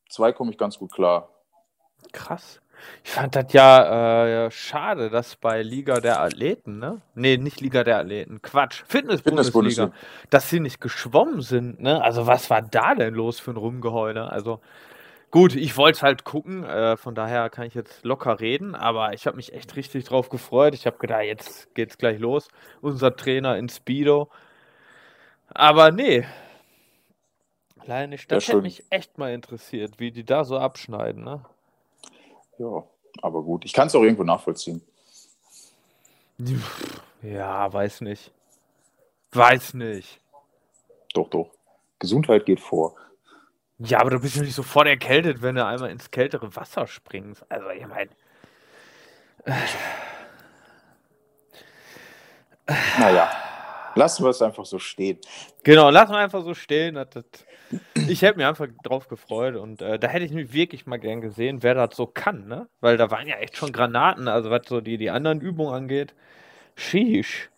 zwei 0.09 0.31
komme 0.33 0.51
ich 0.51 0.57
ganz 0.57 0.77
gut 0.79 0.91
klar. 0.91 1.29
Krass. 2.11 2.61
Ich 3.03 3.11
fand 3.11 3.35
das 3.35 3.51
ja 3.53 4.45
äh, 4.45 4.51
schade, 4.51 5.09
dass 5.09 5.35
bei 5.35 5.61
Liga 5.63 5.99
der 5.99 6.19
Athleten, 6.21 6.79
ne? 6.79 7.01
Nee, 7.15 7.37
nicht 7.37 7.61
Liga 7.61 7.83
der 7.83 7.99
Athleten, 7.99 8.41
Quatsch, 8.41 8.83
Fitness-Bundesliga, 8.87 9.87
Fitness-Bundesliga. 9.87 9.91
dass 10.29 10.49
sie 10.49 10.59
nicht 10.59 10.81
geschwommen 10.81 11.41
sind, 11.41 11.79
ne? 11.81 12.01
Also 12.03 12.27
was 12.27 12.49
war 12.49 12.61
da 12.61 12.95
denn 12.95 13.13
los 13.13 13.39
für 13.39 13.51
ein 13.51 13.57
Rumgeheule? 13.57 14.31
Also 14.31 14.59
gut, 15.31 15.55
ich 15.55 15.77
wollte 15.77 15.97
es 15.97 16.03
halt 16.03 16.23
gucken, 16.23 16.63
äh, 16.63 16.97
von 16.97 17.15
daher 17.15 17.49
kann 17.49 17.65
ich 17.67 17.73
jetzt 17.75 18.03
locker 18.05 18.39
reden, 18.39 18.75
aber 18.75 19.13
ich 19.13 19.27
habe 19.27 19.37
mich 19.37 19.53
echt 19.53 19.75
richtig 19.75 20.05
drauf 20.05 20.29
gefreut. 20.29 20.73
Ich 20.73 20.85
habe 20.85 20.97
gedacht, 20.97 21.23
jetzt 21.23 21.73
geht's 21.75 21.97
gleich 21.97 22.19
los. 22.19 22.47
Unser 22.81 23.15
Trainer 23.15 23.57
in 23.57 23.69
Speedo. 23.69 24.29
Aber 25.53 25.91
nee. 25.91 26.25
Leider 27.85 28.07
nicht. 28.07 28.29
Ja, 28.31 28.37
Das 28.37 28.43
hätte 28.47 28.57
schön. 28.57 28.61
mich 28.63 28.83
echt 28.89 29.17
mal 29.17 29.33
interessiert, 29.33 29.99
wie 29.99 30.11
die 30.11 30.23
da 30.25 30.43
so 30.43 30.57
abschneiden, 30.59 31.23
ne? 31.23 31.41
Ja, 32.59 32.83
aber 33.21 33.41
gut. 33.41 33.65
Ich 33.65 33.73
kann 33.73 33.87
es 33.87 33.95
auch 33.95 34.03
irgendwo 34.03 34.23
nachvollziehen. 34.23 34.81
Ja, 37.21 37.71
weiß 37.71 38.01
nicht. 38.01 38.31
Weiß 39.31 39.73
nicht. 39.73 40.19
Doch, 41.13 41.29
doch. 41.29 41.49
Gesundheit 41.97 42.45
geht 42.45 42.59
vor. 42.59 42.95
Ja, 43.79 43.99
aber 44.01 44.11
du 44.11 44.19
bist 44.19 44.35
ja 44.35 44.41
nicht 44.41 44.55
sofort 44.55 44.87
erkältet, 44.87 45.41
wenn 45.41 45.55
du 45.55 45.65
einmal 45.65 45.89
ins 45.89 46.11
kältere 46.11 46.55
Wasser 46.55 46.85
springst. 46.85 47.45
Also, 47.49 47.69
ich 47.69 47.87
meine, 47.87 48.09
Naja, 52.99 53.31
lassen 53.95 54.23
wir 54.23 54.29
es 54.29 54.41
einfach 54.41 54.65
so 54.65 54.79
stehen. 54.79 55.17
genau, 55.63 55.89
lass 55.89 56.09
mal 56.09 56.23
einfach 56.23 56.43
so 56.43 56.53
stehen. 56.53 56.95
Das, 56.95 57.09
das, 57.09 57.23
ich 58.07 58.21
hätte 58.21 58.37
mich 58.37 58.45
einfach 58.45 58.67
drauf 58.83 59.07
gefreut 59.07 59.55
und 59.55 59.81
äh, 59.81 59.99
da 59.99 60.07
hätte 60.07 60.25
ich 60.25 60.31
mich 60.31 60.53
wirklich 60.53 60.85
mal 60.85 60.97
gern 60.97 61.21
gesehen, 61.21 61.61
wer 61.61 61.75
das 61.75 61.95
so 61.95 62.05
kann, 62.05 62.47
ne? 62.47 62.67
Weil 62.81 62.97
da 62.97 63.11
waren 63.11 63.27
ja 63.27 63.37
echt 63.37 63.57
schon 63.57 63.71
Granaten, 63.71 64.27
also 64.27 64.49
was 64.49 64.61
so 64.67 64.81
die, 64.81 64.97
die 64.97 65.09
anderen 65.09 65.41
Übungen 65.41 65.73
angeht. 65.73 66.13
Sheesh. 66.75 67.49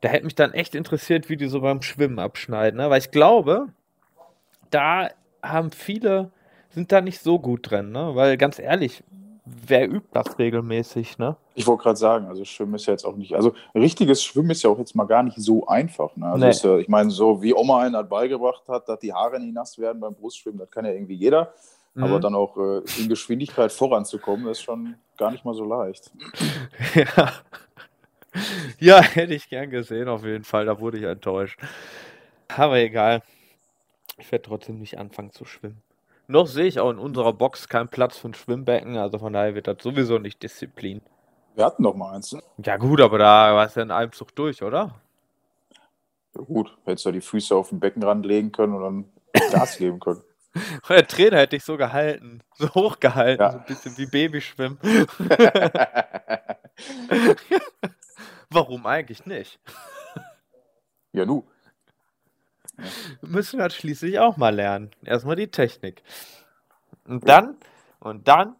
Da 0.00 0.08
hätte 0.10 0.24
mich 0.24 0.36
dann 0.36 0.52
echt 0.52 0.74
interessiert, 0.74 1.28
wie 1.28 1.36
die 1.36 1.48
so 1.48 1.60
beim 1.60 1.82
Schwimmen 1.82 2.18
abschneiden, 2.18 2.78
ne? 2.78 2.88
Weil 2.90 3.00
ich 3.00 3.10
glaube, 3.10 3.68
da 4.70 5.10
haben 5.42 5.72
viele, 5.72 6.30
sind 6.70 6.92
da 6.92 7.00
nicht 7.00 7.20
so 7.20 7.38
gut 7.38 7.70
drin, 7.70 7.90
ne? 7.90 8.14
Weil 8.14 8.36
ganz 8.36 8.58
ehrlich, 8.58 9.02
wer 9.66 9.88
übt 9.88 10.08
das 10.12 10.38
regelmäßig, 10.38 11.18
ne? 11.18 11.36
Ich 11.54 11.66
wollte 11.66 11.82
gerade 11.84 11.96
sagen, 11.96 12.26
also 12.26 12.44
Schwimmen 12.44 12.74
ist 12.74 12.86
ja 12.86 12.92
jetzt 12.92 13.04
auch 13.04 13.16
nicht, 13.16 13.34
also 13.34 13.52
richtiges 13.74 14.22
Schwimmen 14.24 14.50
ist 14.50 14.62
ja 14.62 14.70
auch 14.70 14.78
jetzt 14.78 14.94
mal 14.94 15.04
gar 15.06 15.22
nicht 15.22 15.36
so 15.38 15.66
einfach. 15.66 16.14
Ne? 16.16 16.26
Also 16.26 16.44
Nee. 16.44 16.50
ist 16.50 16.64
ich 16.82 16.88
meine, 16.88 17.10
so 17.10 17.42
wie 17.42 17.54
Oma 17.54 17.80
einen 17.82 17.96
halt 17.96 18.08
beigebracht 18.08 18.62
hat, 18.68 18.88
dass 18.88 18.98
die 19.00 19.12
Haare 19.12 19.40
nicht 19.40 19.54
nass 19.54 19.78
werden 19.78 20.00
beim 20.00 20.14
Brustschwimmen, 20.14 20.58
das 20.58 20.70
kann 20.70 20.84
ja 20.84 20.92
irgendwie 20.92 21.14
jeder. 21.14 21.52
Aber 21.96 22.18
Mhm. 22.18 22.20
dann 22.20 22.34
auch 22.36 22.56
äh, 22.56 22.82
in 23.00 23.08
Geschwindigkeit 23.08 23.72
voranzukommen, 23.72 24.46
ist 24.48 24.60
schon 24.62 24.94
gar 25.16 25.30
nicht 25.32 25.44
mal 25.44 25.54
so 25.54 25.64
leicht. 25.64 26.10
Ja. 26.94 27.32
ja, 28.78 29.00
hätte 29.02 29.34
ich 29.34 29.48
gern 29.48 29.70
gesehen, 29.70 30.08
auf 30.08 30.24
jeden 30.24 30.44
Fall. 30.44 30.66
Da 30.66 30.78
wurde 30.80 30.98
ich 30.98 31.04
enttäuscht. 31.04 31.58
Aber 32.56 32.76
egal. 32.78 33.22
Ich 34.18 34.30
werde 34.30 34.42
trotzdem 34.44 34.78
nicht 34.78 34.98
anfangen 34.98 35.32
zu 35.32 35.44
schwimmen. 35.44 35.80
Noch 36.30 36.46
sehe 36.46 36.66
ich 36.66 36.78
auch 36.78 36.90
in 36.90 36.98
unserer 36.98 37.32
Box 37.32 37.68
keinen 37.70 37.88
Platz 37.88 38.18
für 38.18 38.28
ein 38.28 38.34
Schwimmbecken, 38.34 38.98
also 38.98 39.18
von 39.18 39.32
daher 39.32 39.54
wird 39.54 39.66
das 39.66 39.82
sowieso 39.82 40.18
nicht 40.18 40.42
Disziplin. 40.42 41.00
Wir 41.54 41.64
hatten 41.64 41.82
doch 41.82 41.94
mal 41.94 42.14
eins. 42.14 42.32
Ne? 42.32 42.42
Ja, 42.62 42.76
gut, 42.76 43.00
aber 43.00 43.16
da 43.18 43.54
war 43.54 43.64
es 43.64 43.74
ja 43.74 43.82
in 43.82 43.90
einem 43.90 44.12
Zug 44.12 44.34
durch, 44.36 44.62
oder? 44.62 44.94
Ja, 46.36 46.42
gut, 46.42 46.76
hättest 46.84 47.06
du 47.06 47.12
die 47.12 47.22
Füße 47.22 47.56
auf 47.56 47.70
den 47.70 47.80
Beckenrand 47.80 48.26
legen 48.26 48.52
können 48.52 48.74
und 48.74 48.82
dann 48.82 49.04
Gas 49.52 49.78
geben 49.78 50.00
können. 50.00 50.22
Der 50.88 51.06
Trainer 51.06 51.38
hätte 51.38 51.56
dich 51.56 51.64
so 51.64 51.78
gehalten, 51.78 52.42
so 52.56 52.68
hochgehalten, 52.74 53.42
Ja. 53.44 53.52
so 53.52 53.58
ein 53.58 53.64
bisschen 53.64 53.96
wie 53.96 54.06
Babyschwimmen. 54.06 54.78
Warum 58.50 58.84
eigentlich 58.86 59.24
nicht? 59.24 59.58
ja, 61.12 61.24
nu. 61.24 61.44
Wir 63.20 63.28
müssen 63.28 63.58
das 63.58 63.74
schließlich 63.74 64.18
auch 64.18 64.36
mal 64.36 64.54
lernen. 64.54 64.90
Erstmal 65.04 65.36
die 65.36 65.48
Technik. 65.48 66.02
Und 67.06 67.28
dann, 67.28 67.56
und 68.00 68.28
dann, 68.28 68.56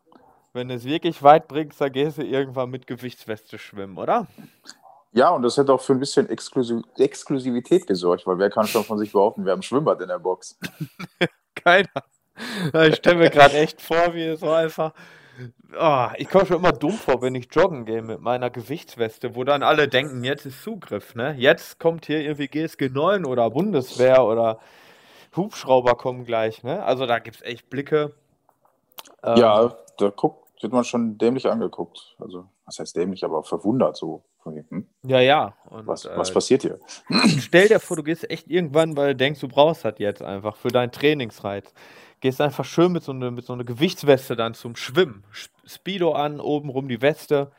wenn 0.53 0.69
du 0.69 0.75
es 0.75 0.85
wirklich 0.85 1.23
weit 1.23 1.49
bringst, 1.49 1.81
dann 1.81 1.93
gehst 1.93 2.19
du 2.19 2.23
irgendwann 2.23 2.71
mit 2.71 2.87
Gewichtsweste 2.87 3.59
schwimmen, 3.59 3.99
oder? 3.99 4.27
Ja, 5.13 5.31
und 5.31 5.43
das 5.43 5.57
hätte 5.57 5.73
auch 5.73 5.81
für 5.81 5.93
ein 5.93 6.01
bisschen 6.01 6.29
Exklusiv 6.29 6.83
Exklusivität 6.97 7.87
gesorgt, 7.87 8.27
weil 8.27 8.39
wer 8.39 8.51
kann 8.51 8.67
schon 8.67 8.85
von 8.85 8.99
sich 8.99 9.13
behaupten, 9.13 9.45
wir 9.45 9.53
haben 9.53 9.61
ein 9.61 9.63
Schwimmbad 9.63 10.01
in 10.01 10.09
der 10.09 10.19
Box. 10.19 10.59
Keiner. 11.55 11.89
Ich 12.87 12.97
stelle 12.97 13.17
mir 13.17 13.31
gerade 13.31 13.55
echt 13.55 13.81
vor, 13.81 14.15
wie 14.15 14.23
es 14.23 14.41
so 14.41 14.51
einfach. 14.51 14.93
Oh, 15.79 16.07
ich 16.17 16.29
komme 16.29 16.47
schon 16.47 16.57
immer 16.57 16.73
dumm 16.73 16.93
vor, 16.93 17.23
wenn 17.23 17.35
ich 17.35 17.49
joggen 17.53 17.85
gehe 17.85 18.03
mit 18.03 18.21
meiner 18.21 18.51
Gewichtsweste, 18.51 19.35
wo 19.37 19.45
dann 19.45 19.63
alle 19.63 19.87
denken, 19.89 20.25
jetzt 20.25 20.47
ist 20.47 20.63
Zugriff, 20.63 21.15
ne? 21.15 21.35
Jetzt 21.39 21.79
kommt 21.79 22.07
hier 22.07 22.21
irgendwie 22.21 22.49
GSG 22.49 22.89
9 22.89 23.25
oder 23.25 23.49
Bundeswehr 23.51 24.25
oder 24.25 24.59
Hubschrauber 25.37 25.95
kommen 25.95 26.25
gleich, 26.25 26.63
ne? 26.63 26.83
Also 26.83 27.07
da 27.07 27.19
gibt 27.19 27.37
es 27.37 27.43
echt 27.43 27.71
Blicke. 27.71 28.15
Ähm, 29.23 29.37
Ja, 29.37 29.77
da 29.99 30.09
guckt, 30.11 30.63
wird 30.63 30.73
man 30.73 30.85
schon 30.85 31.19
dämlich 31.19 31.47
angeguckt. 31.49 32.17
Also, 32.19 32.47
was 32.65 32.79
heißt 32.79 32.97
dämlich, 32.97 33.25
aber 33.25 33.43
verwundert 33.45 33.97
so. 33.97 34.23
Hm, 34.45 34.87
Ja, 35.03 35.21
ja. 35.21 35.55
Und, 35.69 35.87
was, 35.87 36.07
äh, 36.07 36.17
was 36.17 36.33
passiert 36.33 36.63
hier? 36.63 36.79
stell 37.39 37.69
dir 37.69 37.81
vor, 37.81 37.97
du 37.97 38.03
gehst 38.03 38.29
echt 38.31 38.49
irgendwann, 38.49 38.97
weil 38.97 39.09
du 39.09 39.17
denkst, 39.17 39.41
du 39.41 39.49
brauchst 39.49 39.85
das 39.85 39.95
jetzt 39.99 40.23
einfach 40.23 40.57
für 40.57 40.69
deinen 40.69 40.91
Trainingsreiz. 40.91 41.73
Gehst 42.21 42.41
einfach 42.41 42.65
schön 42.65 42.93
mit 42.93 43.05
so 43.05 43.13
einer 43.13 43.31
mit 43.31 43.45
so 43.47 43.53
einer 43.53 43.65
Gewichtsweste 43.65 44.35
dann 44.37 44.55
zum 44.55 44.75
Schwimmen. 44.77 45.25
Sch- 45.33 45.51
Speedo 45.67 46.13
an, 46.13 46.41
oben 46.41 46.69
rum 46.71 46.89
die 46.89 47.01
Weste. 47.01 47.53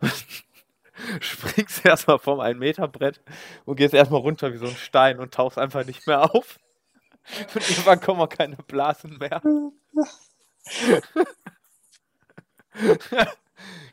Springst 1.20 1.84
erstmal 1.84 2.18
vom 2.18 2.40
1-Meter-Brett 2.40 3.20
und 3.64 3.76
gehst 3.76 3.94
erstmal 3.94 4.20
runter 4.20 4.52
wie 4.52 4.56
so 4.58 4.66
ein 4.66 4.74
Stein 4.76 5.20
und 5.20 5.32
tauchst 5.32 5.58
einfach 5.58 5.84
nicht 5.86 6.06
mehr 6.06 6.34
auf. 6.34 6.58
Und 7.54 7.68
irgendwann 7.70 8.00
kommen 8.00 8.20
auch 8.22 8.28
keine 8.30 8.56
Blasen 8.56 9.18
mehr. 9.18 9.42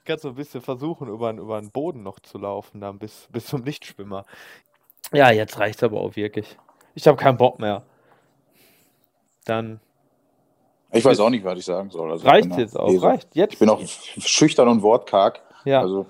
Kannst 0.05 0.21
so 0.23 0.29
ein 0.29 0.35
bisschen 0.35 0.61
versuchen, 0.61 1.07
über, 1.09 1.31
den- 1.33 1.39
über 1.39 1.59
den 1.59 1.71
Boden 1.71 2.03
noch 2.03 2.19
zu 2.19 2.37
laufen, 2.37 2.79
dann 2.81 2.99
bis, 2.99 3.27
bis 3.31 3.47
zum 3.47 3.61
Nichtschwimmer. 3.61 4.25
Ja, 5.11 5.31
jetzt 5.31 5.59
reicht's 5.59 5.83
aber 5.83 5.99
auch 6.01 6.15
wirklich. 6.15 6.57
Ich 6.93 7.07
habe 7.07 7.17
keinen 7.17 7.37
Bock 7.37 7.59
mehr. 7.59 7.83
Dann, 9.45 9.79
Ich 10.95 11.05
weiß 11.05 11.19
auch 11.19 11.29
nicht, 11.29 11.43
was 11.43 11.59
ich 11.59 11.65
sagen 11.65 11.89
soll. 11.89 12.11
Also 12.11 12.27
reicht 12.27 12.55
jetzt 12.57 12.79
auch, 12.79 12.89
Leser. 12.89 13.07
reicht 13.07 13.35
jetzt. 13.35 13.53
Ich 13.53 13.59
bin 13.59 13.69
auch 13.69 13.81
schüchtern 13.85 14.67
und 14.67 14.81
wortkarg. 14.81 15.41
Ja. 15.65 15.81
Also. 15.81 16.05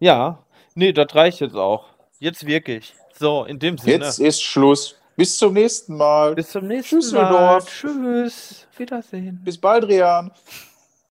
Ja, 0.00 0.38
nee, 0.74 0.92
das 0.92 1.14
reicht 1.14 1.40
jetzt 1.40 1.54
auch. 1.54 1.84
Jetzt 2.18 2.46
wirklich. 2.46 2.94
So, 3.18 3.44
in 3.44 3.58
dem 3.58 3.78
Sinne. 3.78 4.04
Jetzt 4.04 4.18
ist 4.18 4.42
Schluss. 4.42 4.96
Bis 5.16 5.36
zum 5.36 5.52
nächsten 5.52 5.96
Mal. 5.96 6.34
Bis 6.34 6.50
zum 6.50 6.66
nächsten 6.66 7.14
Mal. 7.14 7.62
Tschüss. 7.62 8.66
Wiedersehen. 8.76 9.40
Bis 9.44 9.58
bald, 9.58 9.84
Rian. 9.84 10.32